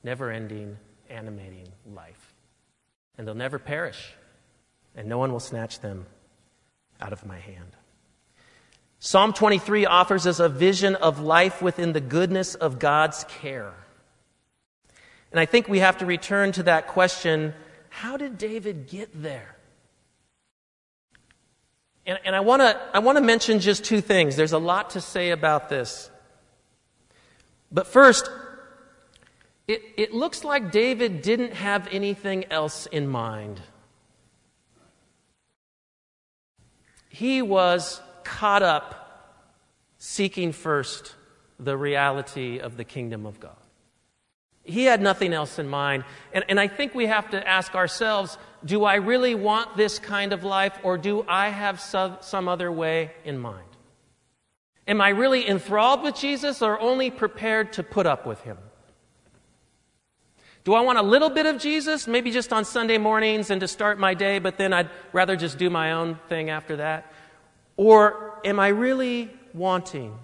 never 0.03 0.31
ending, 0.31 0.77
animating 1.11 1.68
life 1.94 2.25
and 3.16 3.26
they'll 3.26 3.35
never 3.35 3.59
perish, 3.59 4.14
and 4.94 5.09
no 5.09 5.18
one 5.18 5.33
will 5.33 5.40
snatch 5.40 5.81
them 5.81 6.07
out 7.00 7.12
of 7.12 7.24
my 7.26 7.38
hand. 7.38 7.76
Psalm 8.98 9.33
23 9.33 9.87
offers 9.87 10.26
us 10.26 10.40
a 10.40 10.48
vision 10.48 10.94
of 10.94 11.20
life 11.20 11.61
within 11.61 11.92
the 11.92 12.00
goodness 12.00 12.55
of 12.55 12.79
God's 12.79 13.24
care. 13.24 13.74
And 15.31 15.38
I 15.38 15.44
think 15.44 15.68
we 15.68 15.81
have 15.81 15.98
to 15.98 16.07
return 16.07 16.52
to 16.52 16.62
that 16.64 16.88
question 16.88 17.55
how 17.88 18.18
did 18.18 18.37
David 18.37 18.88
get 18.88 19.22
there? 19.22 19.57
And, 22.05 22.18
and 22.26 22.37
I 22.37 22.40
want 22.40 22.61
to 22.61 22.79
I 22.92 22.98
wanna 22.98 23.22
mention 23.22 23.59
just 23.59 23.85
two 23.85 24.02
things. 24.02 24.37
There's 24.37 24.52
a 24.52 24.59
lot 24.59 24.90
to 24.90 25.00
say 25.00 25.31
about 25.31 25.68
this. 25.68 26.11
But 27.72 27.87
first, 27.87 28.31
it, 29.68 29.83
it 29.96 30.14
looks 30.14 30.44
like 30.44 30.70
David 30.70 31.22
didn't 31.22 31.55
have 31.55 31.88
anything 31.90 32.44
else 32.50 32.87
in 32.87 33.09
mind. 33.09 33.61
He 37.09 37.42
was 37.42 38.00
caught 38.24 38.62
up 38.62 39.07
seeking 39.98 40.52
first 40.52 41.14
the 41.59 41.76
reality 41.76 42.59
of 42.59 42.76
the 42.76 42.85
kingdom 42.85 43.26
of 43.26 43.40
God. 43.40 43.57
He 44.62 44.85
had 44.85 45.00
nothing 45.00 45.33
else 45.33 45.59
in 45.59 45.68
mind. 45.68 46.05
And, 46.33 46.44
and 46.48 46.61
I 46.61 46.68
think 46.68 46.94
we 46.94 47.07
have 47.07 47.31
to 47.31 47.48
ask 47.48 47.74
ourselves 47.74 48.37
do 48.64 48.85
I 48.85 48.96
really 48.96 49.35
want 49.35 49.76
this 49.76 49.98
kind 49.98 50.33
of 50.33 50.42
life, 50.42 50.76
or 50.83 50.98
do 50.98 51.24
I 51.29 51.50
have 51.50 51.81
some, 51.81 52.16
some 52.20 52.48
other 52.48 52.70
way 52.70 53.12
in 53.24 53.38
mind? 53.38 53.62
Am 54.88 55.00
I 55.00 55.11
really 55.11 55.48
enthralled 55.48 56.02
with 56.02 56.16
Jesus, 56.16 56.62
or 56.62 56.81
only 56.81 57.11
prepared 57.11 57.72
to 57.74 57.85
put 57.85 58.07
up 58.07 58.26
with 58.26 58.40
him? 58.40 58.59
Do 60.66 60.74
I 60.74 60.81
want 60.81 60.98
a 60.98 61.02
little 61.02 61.31
bit 61.31 61.46
of 61.46 61.59
Jesus, 61.59 62.09
maybe 62.09 62.33
just 62.33 62.52
on 62.52 62.64
Sunday 62.64 62.98
mornings 62.98 63.50
and 63.50 63.61
to 63.61 63.68
start 63.68 64.00
my 64.00 64.14
day, 64.14 64.40
but 64.40 64.59
then 64.59 64.72
I'd 64.72 64.90
rather 65.12 65.37
just 65.37 65.59
do 65.59 65.70
my 65.70 65.92
own 65.92 66.18
thing 66.29 66.50
after 66.50 66.79
that? 66.79 67.12
Or 67.76 68.40
am 68.44 68.59
I 68.59 68.68
really 68.68 69.31
wanting 69.55 70.18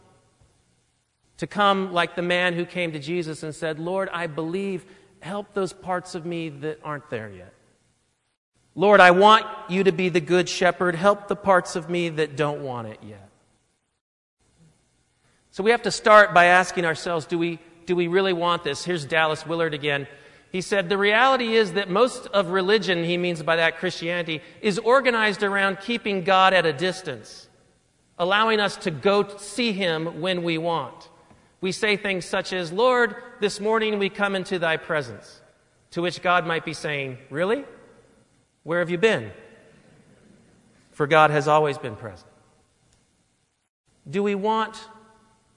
to 1.36 1.46
come 1.46 1.92
like 1.92 2.16
the 2.16 2.22
man 2.22 2.54
who 2.54 2.66
came 2.66 2.90
to 2.90 2.98
Jesus 2.98 3.44
and 3.44 3.54
said, 3.54 3.78
Lord, 3.78 4.08
I 4.12 4.26
believe, 4.26 4.84
help 5.20 5.54
those 5.54 5.72
parts 5.72 6.16
of 6.16 6.26
me 6.26 6.48
that 6.48 6.80
aren't 6.82 7.08
there 7.08 7.30
yet? 7.30 7.54
Lord, 8.74 8.98
I 8.98 9.12
want 9.12 9.46
you 9.68 9.84
to 9.84 9.92
be 9.92 10.08
the 10.08 10.20
good 10.20 10.48
shepherd. 10.48 10.96
Help 10.96 11.28
the 11.28 11.36
parts 11.36 11.76
of 11.76 11.88
me 11.88 12.08
that 12.08 12.34
don't 12.34 12.64
want 12.64 12.88
it 12.88 12.98
yet. 13.06 13.28
So 15.52 15.62
we 15.62 15.70
have 15.70 15.82
to 15.82 15.92
start 15.92 16.34
by 16.34 16.46
asking 16.46 16.84
ourselves 16.84 17.26
do 17.26 17.38
we, 17.38 17.60
do 17.86 17.94
we 17.94 18.08
really 18.08 18.32
want 18.32 18.64
this? 18.64 18.84
Here's 18.84 19.04
Dallas 19.04 19.46
Willard 19.46 19.72
again. 19.72 20.08
He 20.52 20.60
said, 20.60 20.88
The 20.88 20.98
reality 20.98 21.54
is 21.54 21.72
that 21.72 21.88
most 21.88 22.26
of 22.28 22.48
religion, 22.48 23.04
he 23.04 23.16
means 23.16 23.42
by 23.42 23.56
that 23.56 23.78
Christianity, 23.78 24.42
is 24.60 24.78
organized 24.78 25.42
around 25.42 25.80
keeping 25.80 26.22
God 26.22 26.52
at 26.52 26.66
a 26.66 26.74
distance, 26.74 27.48
allowing 28.18 28.60
us 28.60 28.76
to 28.76 28.90
go 28.90 29.26
see 29.38 29.72
him 29.72 30.20
when 30.20 30.42
we 30.42 30.58
want. 30.58 31.08
We 31.62 31.72
say 31.72 31.96
things 31.96 32.26
such 32.26 32.52
as, 32.52 32.70
Lord, 32.70 33.16
this 33.40 33.60
morning 33.60 33.98
we 33.98 34.10
come 34.10 34.36
into 34.36 34.58
thy 34.58 34.76
presence. 34.76 35.40
To 35.92 36.02
which 36.02 36.22
God 36.22 36.46
might 36.46 36.66
be 36.66 36.74
saying, 36.74 37.16
Really? 37.30 37.64
Where 38.62 38.80
have 38.80 38.90
you 38.90 38.98
been? 38.98 39.32
For 40.92 41.06
God 41.06 41.30
has 41.30 41.48
always 41.48 41.78
been 41.78 41.96
present. 41.96 42.28
Do 44.08 44.22
we 44.22 44.34
want 44.34 44.78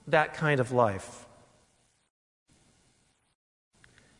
that 0.08 0.34
kind 0.34 0.58
of 0.58 0.72
life? 0.72 1.25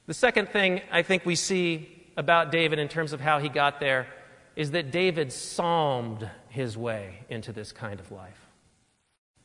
The 0.07 0.15
second 0.15 0.51
thing 0.51 0.83
I 0.91 1.03
think 1.03 1.27
we 1.27 1.35
see 1.35 1.89
about 2.17 2.53
David 2.53 2.79
in 2.79 2.89
terms 2.89 3.13
of 3.13 3.21
how 3.21 3.41
he 3.41 3.49
got 3.49 3.81
there 3.81 4.07
is 4.55 4.71
that 4.71 4.91
David 4.91 5.33
psalmed 5.33 6.31
his 6.49 6.79
way 6.79 7.25
into 7.29 7.53
this 7.53 7.73
kind 7.73 7.99
of 7.99 8.11
life. 8.11 8.47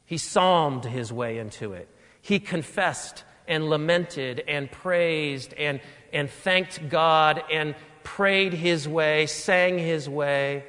He 0.06 0.17
psalmed 0.17 0.86
his 0.86 1.12
way 1.12 1.39
into 1.39 1.74
it. 1.74 1.89
He 2.21 2.39
confessed 2.39 3.24
and 3.47 3.69
lamented 3.69 4.43
and 4.47 4.71
praised 4.71 5.54
and, 5.56 5.82
and 6.13 6.30
thanked 6.30 6.89
God 6.89 7.43
and 7.52 7.76
prayed 8.04 8.54
his 8.54 8.88
way, 8.88 9.26
sang 9.26 9.80
his 9.80 10.08
way 10.08 10.63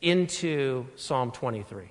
into 0.00 0.86
Psalm 0.94 1.32
23. 1.32 1.90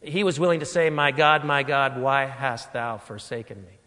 He 0.00 0.24
was 0.24 0.38
willing 0.38 0.60
to 0.60 0.66
say, 0.66 0.90
My 0.90 1.12
God, 1.12 1.44
my 1.44 1.62
God, 1.62 2.00
why 2.00 2.26
hast 2.26 2.72
thou 2.72 2.98
forsaken 2.98 3.62
me? 3.62 3.77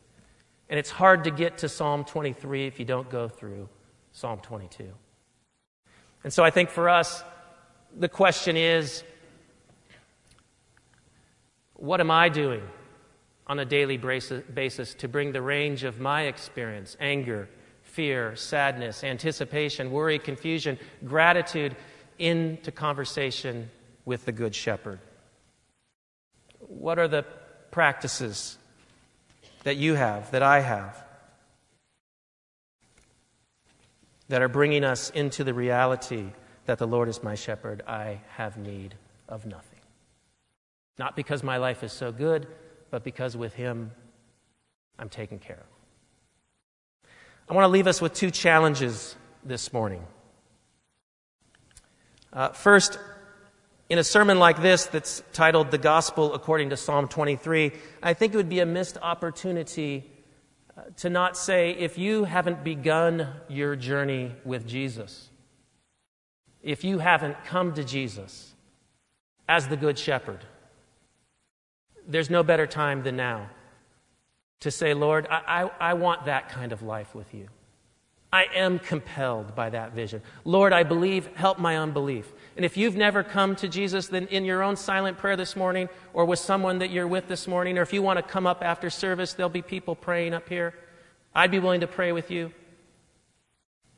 And 0.71 0.79
it's 0.79 0.89
hard 0.89 1.25
to 1.25 1.31
get 1.31 1.57
to 1.60 1.69
Psalm 1.69 2.05
23 2.05 2.65
if 2.65 2.79
you 2.79 2.86
don't 2.86 3.10
go 3.10 3.27
through 3.27 3.67
Psalm 4.13 4.39
22. 4.39 4.88
And 6.23 6.31
so 6.31 6.45
I 6.45 6.49
think 6.49 6.69
for 6.69 6.88
us, 6.88 7.25
the 7.99 8.07
question 8.07 8.55
is 8.55 9.03
what 11.73 11.99
am 11.99 12.10
I 12.10 12.29
doing 12.29 12.62
on 13.47 13.60
a 13.60 13.65
daily 13.65 13.97
basis 13.97 14.93
to 14.93 15.10
bring 15.10 15.34
the 15.34 15.41
range 15.41 15.84
of 15.84 15.99
my 15.99 16.21
experience, 16.23 16.95
anger, 17.01 17.49
fear, 17.81 18.38
sadness, 18.38 19.03
anticipation, 19.03 19.91
worry, 19.91 20.19
confusion, 20.19 20.79
gratitude 21.03 21.75
into 22.17 22.71
conversation 22.71 23.69
with 24.05 24.23
the 24.23 24.31
Good 24.31 24.55
Shepherd? 24.55 24.99
What 26.60 26.97
are 26.97 27.10
the 27.10 27.25
practices 27.71 28.57
that 29.63 29.78
you 29.78 29.95
have, 29.95 30.32
that 30.32 30.43
I 30.43 30.60
have, 30.60 31.04
that 34.28 34.41
are 34.41 34.50
bringing 34.50 34.84
us 34.84 35.10
into 35.12 35.43
the 35.43 35.54
reality 35.54 36.32
that 36.65 36.78
the 36.78 36.88
Lord 36.88 37.10
is 37.10 37.21
my 37.21 37.36
shepherd? 37.36 37.84
I 37.88 38.21
have 38.36 38.58
need 38.58 38.95
of 39.28 39.45
nothing. 39.45 39.80
Not 40.97 41.15
because 41.15 41.43
my 41.43 41.58
life 41.58 41.84
is 41.84 41.91
so 41.91 42.12
good, 42.12 42.47
but 42.89 43.04
because 43.04 43.36
with 43.36 43.54
Him 43.54 43.91
I'm 45.00 45.10
taken 45.10 45.39
care 45.39 45.58
of. 45.58 47.10
I 47.50 47.54
want 47.54 47.65
to 47.65 47.69
leave 47.69 47.88
us 47.88 48.02
with 48.02 48.13
two 48.13 48.32
challenges 48.32 49.15
this 49.43 49.74
morning. 49.74 50.06
Uh, 52.32 52.50
first, 52.50 52.97
in 53.91 53.99
a 53.99 54.04
sermon 54.06 54.39
like 54.39 54.62
this 54.62 54.86
that's 54.86 55.21
titled 55.34 55.69
The 55.69 55.77
Gospel 55.77 56.34
According 56.34 56.69
to 56.69 56.77
Psalm 56.77 57.10
23, 57.10 57.73
I 58.01 58.13
think 58.13 58.34
it 58.34 58.38
would 58.38 58.47
be 58.47 58.62
a 58.62 58.65
missed 58.65 58.97
opportunity 59.01 60.10
uh, 60.77 60.84
to 60.99 61.10
not 61.10 61.36
say, 61.36 61.71
if 61.71 61.97
you 61.97 62.23
haven't 62.23 62.63
begun 62.63 63.27
your 63.49 63.75
journey 63.75 64.32
with 64.45 64.65
Jesus, 64.65 65.30
if 66.63 66.86
you 66.86 66.99
haven't 66.99 67.43
come 67.43 67.73
to 67.73 67.84
Jesus 67.84 68.54
as 69.49 69.67
the 69.67 69.75
Good 69.75 69.99
Shepherd, 69.99 70.39
there's 72.08 72.30
no 72.30 72.43
better 72.43 72.67
time 72.67 73.04
than 73.04 73.17
now 73.17 73.49
to 74.62 74.71
say, 74.71 74.93
Lord, 74.93 75.27
I, 75.30 75.63
I, 75.63 75.89
I, 75.89 75.93
want 75.95 76.27
that 76.27 76.47
kind 76.47 76.71
of 76.71 76.82
life 76.82 77.13
with 77.13 77.34
you. 77.34 77.49
I 78.34 78.46
am 78.56 78.80
compelled 78.80 79.56
by 79.56 79.70
that 79.72 79.94
vision. 79.94 80.22
Lord, 80.46 80.72
I 80.72 80.84
believe, 80.84 81.28
help 81.36 81.60
my 81.60 81.78
unbelief. 81.78 82.32
And 82.56 82.63
if 82.63 82.78
you've 82.78 82.96
never 82.96 83.24
come 83.24 83.58
to 83.58 83.67
Jesus, 83.67 84.08
then 84.08 84.28
in 84.28 84.46
your 84.46 84.63
own 84.63 84.78
silent 84.78 85.17
prayer 85.17 85.36
this 85.36 85.56
morning, 85.56 85.89
or 86.13 86.24
with 86.24 86.39
someone 86.39 86.80
that 86.80 86.91
you're 86.91 87.08
with 87.08 87.28
this 87.28 87.46
morning, 87.46 87.78
or 87.78 87.82
if 87.82 87.91
you 87.91 88.02
want 88.02 88.17
to 88.17 88.24
come 88.24 88.48
up 88.48 88.63
after 88.63 88.89
service, 88.89 89.34
there'll 89.34 89.50
be 89.50 89.62
people 89.62 89.96
praying 89.96 90.34
up 90.34 90.48
here. 90.48 90.74
I'd 91.36 91.52
be 91.52 91.60
willing 91.60 91.82
to 91.82 91.88
pray 91.88 92.13
with 92.13 92.32
you. 92.32 92.54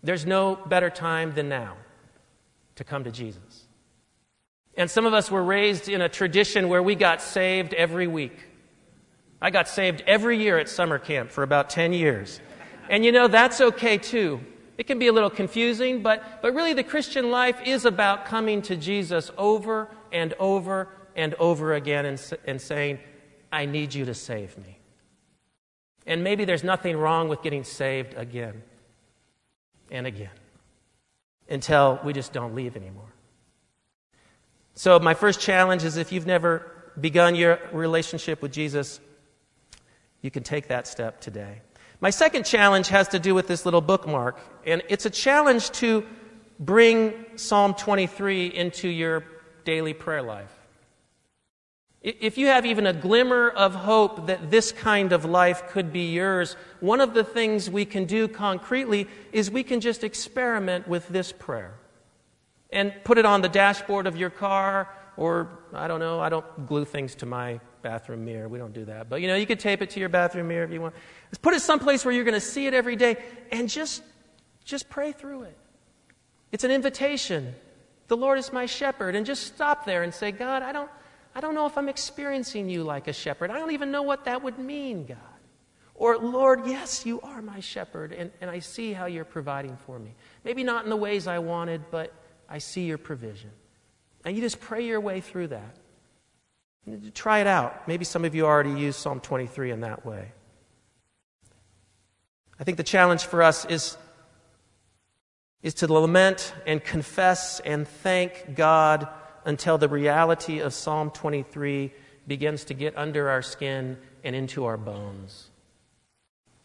There's 0.02 0.26
no 0.26 0.56
better 0.56 0.89
time 0.89 1.34
than 1.34 1.48
now 1.48 1.78
to 2.76 2.84
come 2.84 3.04
to 3.04 3.12
Jesus. 3.12 3.67
And 4.76 4.89
some 4.89 5.06
of 5.06 5.13
us 5.13 5.30
were 5.30 5.43
raised 5.43 5.88
in 5.88 6.02
a 6.02 6.10
tradition 6.10 6.69
where 6.69 6.82
we 6.82 6.96
got 6.96 7.22
saved 7.22 7.76
every 7.76 8.08
week. 8.08 8.38
I 9.39 9.52
got 9.52 9.67
saved 9.67 10.02
every 10.08 10.39
year 10.39 10.58
at 10.58 10.69
summer 10.69 10.98
camp 10.98 11.30
for 11.30 11.43
about 11.43 11.69
10 11.69 11.93
years. 11.93 12.39
And 12.89 13.06
you 13.06 13.12
know, 13.12 13.28
that's 13.28 13.62
okay 13.62 13.98
too. 13.98 14.41
It 14.78 14.88
can 14.88 15.00
be 15.00 15.08
a 15.08 15.13
little 15.13 15.30
confusing, 15.30 16.02
but, 16.02 16.41
but 16.41 16.54
really 16.54 16.74
the 16.74 16.84
Christian 16.84 17.30
life 17.30 17.60
is 17.65 17.86
about 17.86 18.26
coming 18.26 18.62
to 18.63 18.76
Jesus 18.76 19.30
over 19.38 19.89
and 20.12 20.34
over 20.39 20.89
and 21.15 21.36
over 21.36 21.74
again 21.74 22.06
and, 22.06 22.34
and 22.46 22.60
saying, 22.60 23.00
I 23.52 23.65
need 23.65 23.94
you 23.94 24.06
to 24.06 24.13
save 24.13 24.58
me. 24.58 24.79
And 26.06 26.23
maybe 26.23 26.44
there's 26.44 26.63
nothing 26.63 26.98
wrong 26.98 27.29
with 27.29 27.42
getting 27.44 27.63
saved 27.63 28.15
again 28.17 28.63
and 29.92 30.08
again 30.08 30.31
until 31.48 32.00
we 32.04 32.13
just 32.13 32.34
don't 32.34 32.56
leave 32.56 32.75
anymore. 32.75 33.13
So, 34.73 35.00
my 35.00 35.13
first 35.13 35.40
challenge 35.40 35.84
is 35.84 35.98
if 35.98 36.12
you've 36.12 36.25
never 36.25 36.71
begun 37.00 37.36
your 37.36 37.60
relationship 37.71 38.42
with 38.42 38.52
Jesus, 38.52 39.00
you 40.21 40.31
can 40.31 40.42
take 40.42 40.69
that 40.69 40.88
step 40.88 41.21
today. 41.21 41.62
My 42.04 42.10
second 42.10 42.45
challenge 42.45 42.89
has 42.89 43.08
to 43.08 43.17
do 43.17 43.33
with 43.33 43.47
this 43.47 43.63
little 43.63 43.79
bookmark, 43.79 44.37
and 44.65 44.81
it's 44.89 45.06
a 45.06 45.10
challenge 45.10 45.71
to 45.79 46.06
bring 46.60 47.13
Psalm 47.37 47.75
23 47.75 48.47
into 48.47 48.89
your 48.89 49.23
daily 49.63 49.93
prayer 49.93 50.21
life. 50.21 50.51
If 52.01 52.37
you 52.37 52.47
have 52.47 52.65
even 52.65 52.87
a 52.87 52.91
glimmer 52.91 53.49
of 53.49 53.73
hope 53.73 54.27
that 54.27 54.51
this 54.51 54.73
kind 54.73 55.13
of 55.13 55.23
life 55.23 55.69
could 55.69 55.93
be 55.93 56.12
yours, 56.12 56.58
one 56.81 56.99
of 56.99 57.13
the 57.13 57.23
things 57.23 57.69
we 57.69 57.85
can 57.85 58.04
do 58.04 58.27
concretely 58.27 59.08
is 59.31 59.49
we 59.49 59.63
can 59.63 59.79
just 59.79 60.04
experiment 60.04 60.89
with 60.89 61.08
this 61.08 61.31
prayer 61.31 61.73
and 62.69 62.93
put 63.06 63.17
it 63.17 63.25
on 63.25 63.39
the 63.39 63.47
dashboard 63.47 64.08
of 64.08 64.17
your 64.17 64.29
car, 64.29 64.89
or 65.15 65.47
I 65.73 65.87
don't 65.87 66.01
know, 66.01 66.19
I 66.19 66.27
don't 66.27 66.67
glue 66.67 66.83
things 66.83 67.15
to 67.15 67.25
my 67.25 67.62
bathroom 67.84 68.25
mirror. 68.25 68.48
We 68.48 68.58
don't 68.58 68.73
do 68.73 68.86
that. 68.86 69.10
But 69.10 69.21
you 69.21 69.27
know, 69.27 69.36
you 69.36 69.46
could 69.46 69.60
tape 69.60 69.84
it 69.84 69.92
to 69.92 70.00
your 70.00 70.10
bathroom 70.10 70.48
mirror 70.48 70.63
if 70.63 70.71
you 70.71 70.81
want. 70.81 70.96
Just 71.29 71.42
put 71.42 71.54
it 71.54 71.62
someplace 71.62 72.04
where 72.04 72.13
you're 72.13 72.23
going 72.23 72.34
to 72.34 72.40
see 72.40 72.65
it 72.65 72.73
every 72.73 72.96
day 72.96 73.17
and 73.52 73.69
just 73.69 74.02
just 74.65 74.90
pray 74.90 75.12
through 75.12 75.44
it. 75.44 75.58
It's 76.52 76.63
an 76.63 76.71
invitation. 76.71 77.54
The 78.08 78.17
Lord 78.17 78.40
is 78.40 78.52
my 78.52 78.65
shepherd 78.65 79.15
and 79.15 79.25
just 79.25 79.46
stop 79.46 79.86
there 79.86 80.04
and 80.04 80.13
say, 80.13 80.31
God, 80.31 80.63
I 80.63 80.71
don't 80.71 80.90
I 81.36 81.42
don't 81.42 81.56
know 81.56 81.65
if 81.65 81.77
I'm 81.77 81.90
experiencing 81.90 82.69
you 82.69 82.84
like 82.84 83.08
a 83.08 83.13
shepherd. 83.13 83.52
I 83.52 83.60
don't 83.60 83.71
even 83.71 83.92
know 83.92 84.04
what 84.04 84.25
that 84.25 84.44
would 84.44 84.60
mean, 84.60 85.06
God. 85.06 85.17
Or, 85.96 86.17
Lord, 86.17 86.65
yes, 86.65 87.06
you 87.06 87.21
are 87.21 87.42
my 87.42 87.60
shepherd, 87.60 88.13
and, 88.13 88.31
and 88.42 88.50
I 88.50 88.60
see 88.60 88.94
how 88.94 89.06
you're 89.06 89.25
providing 89.25 89.77
for 89.86 90.00
me. 90.00 90.15
Maybe 90.44 90.63
not 90.63 90.84
in 90.84 90.90
the 90.90 90.96
ways 90.96 91.27
I 91.27 91.40
wanted, 91.40 91.81
but 91.92 92.12
I 92.50 92.58
see 92.58 92.86
your 92.86 92.98
provision. 92.98 93.52
And 94.25 94.36
you 94.36 94.42
just 94.42 94.60
pray 94.60 94.86
your 94.86 95.00
way 95.00 95.21
through 95.21 95.48
that. 95.48 95.77
Try 97.13 97.40
it 97.40 97.48
out. 97.48 97.88
Maybe 97.88 98.04
some 98.04 98.25
of 98.25 98.36
you 98.36 98.46
already 98.46 98.71
use 98.71 98.98
Psalm 98.98 99.19
23 99.21 99.71
in 99.71 99.81
that 99.81 100.06
way. 100.06 100.31
I 102.60 102.63
think 102.63 102.77
the 102.77 102.84
challenge 102.84 103.25
for 103.25 103.42
us 103.42 103.65
is, 103.65 103.98
is 105.62 105.73
to 105.75 105.92
lament 105.92 106.54
and 106.65 106.84
confess 106.84 107.60
and 107.62 107.88
thank 107.88 108.56
God 108.56 109.08
until 109.46 109.77
the 109.77 109.90
reality 109.90 110.60
of 110.60 110.73
Psalm 110.73 111.10
23 111.12 111.92
begins 112.27 112.65
to 112.65 112.73
get 112.73 112.98
under 112.98 113.29
our 113.29 113.42
skin 113.42 113.98
and 114.23 114.36
into 114.36 114.65
our 114.65 114.77
bones, 114.77 115.50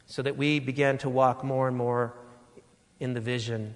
so 0.06 0.22
that 0.22 0.36
we 0.36 0.60
begin 0.60 0.98
to 0.98 1.08
walk 1.08 1.42
more 1.42 1.66
and 1.66 1.76
more 1.76 2.14
in 3.00 3.14
the 3.14 3.20
vision 3.20 3.74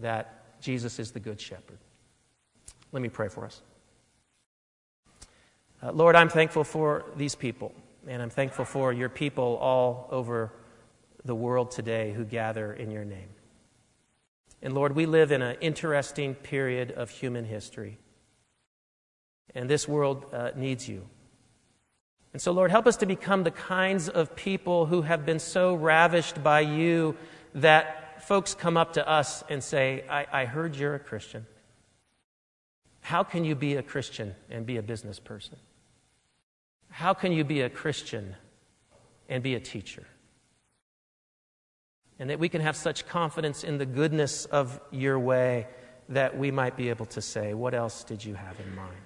that 0.00 0.60
Jesus 0.60 0.98
is 0.98 1.12
the 1.12 1.20
Good 1.20 1.40
Shepherd. 1.40 1.78
Let 2.90 3.02
me 3.02 3.08
pray 3.08 3.28
for 3.28 3.44
us. 3.44 3.62
Uh, 5.80 5.92
Lord, 5.92 6.16
I'm 6.16 6.28
thankful 6.28 6.64
for 6.64 7.04
these 7.16 7.34
people, 7.36 7.72
and 8.06 8.20
I'm 8.20 8.30
thankful 8.30 8.64
for 8.64 8.92
your 8.92 9.08
people 9.08 9.58
all 9.60 10.08
over 10.10 10.52
the 11.24 11.34
world 11.34 11.70
today 11.70 12.12
who 12.12 12.24
gather 12.24 12.72
in 12.72 12.90
your 12.90 13.04
name. 13.04 13.28
And 14.60 14.74
Lord, 14.74 14.96
we 14.96 15.06
live 15.06 15.30
in 15.30 15.40
an 15.40 15.56
interesting 15.60 16.34
period 16.34 16.90
of 16.90 17.10
human 17.10 17.44
history. 17.44 17.98
And 19.54 19.70
this 19.70 19.86
world 19.86 20.26
uh, 20.32 20.50
needs 20.56 20.88
you. 20.88 21.06
And 22.32 22.42
so, 22.42 22.52
Lord, 22.52 22.70
help 22.70 22.86
us 22.86 22.96
to 22.98 23.06
become 23.06 23.44
the 23.44 23.50
kinds 23.50 24.08
of 24.08 24.34
people 24.34 24.86
who 24.86 25.02
have 25.02 25.24
been 25.24 25.38
so 25.38 25.74
ravished 25.74 26.42
by 26.42 26.60
you 26.60 27.16
that 27.54 28.24
folks 28.26 28.54
come 28.54 28.76
up 28.76 28.94
to 28.94 29.08
us 29.08 29.44
and 29.48 29.62
say, 29.62 30.04
I, 30.10 30.26
I 30.32 30.44
heard 30.44 30.74
you're 30.74 30.96
a 30.96 30.98
Christian. 30.98 31.46
How 33.00 33.22
can 33.22 33.44
you 33.44 33.54
be 33.54 33.76
a 33.76 33.82
Christian 33.82 34.34
and 34.50 34.66
be 34.66 34.76
a 34.76 34.82
business 34.82 35.18
person? 35.18 35.56
How 36.98 37.14
can 37.14 37.32
you 37.32 37.44
be 37.44 37.60
a 37.60 37.70
Christian 37.70 38.34
and 39.28 39.42
be 39.42 39.54
a 39.54 39.60
teacher? 39.60 40.06
and 42.18 42.30
that 42.30 42.38
we 42.38 42.48
can 42.48 42.60
have 42.60 42.76
such 42.76 43.06
confidence 43.06 43.64
in 43.64 43.78
the 43.78 43.86
goodness 43.86 44.44
of 44.46 44.80
your 44.90 45.18
way 45.18 45.66
that 46.08 46.36
we 46.36 46.50
might 46.50 46.76
be 46.76 46.88
able 46.88 47.06
to 47.06 47.22
say, 47.22 47.54
What 47.54 47.74
else 47.74 48.04
did 48.04 48.24
you 48.24 48.34
have 48.34 48.58
in 48.60 48.74
mind? 48.74 48.96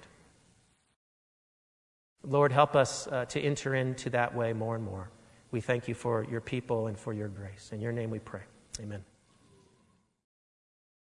Lord, 2.23 2.51
help 2.51 2.75
us 2.75 3.07
uh, 3.07 3.25
to 3.25 3.41
enter 3.41 3.75
into 3.75 4.09
that 4.11 4.33
way 4.33 4.53
more 4.53 4.75
and 4.75 4.83
more. 4.83 5.09
We 5.51 5.61
thank 5.61 5.87
you 5.87 5.93
for 5.93 6.23
your 6.23 6.41
people 6.41 6.87
and 6.87 6.97
for 6.97 7.13
your 7.13 7.27
grace. 7.27 7.69
In 7.73 7.81
your 7.81 7.91
name 7.91 8.09
we 8.09 8.19
pray. 8.19 8.41
Amen. 8.81 9.03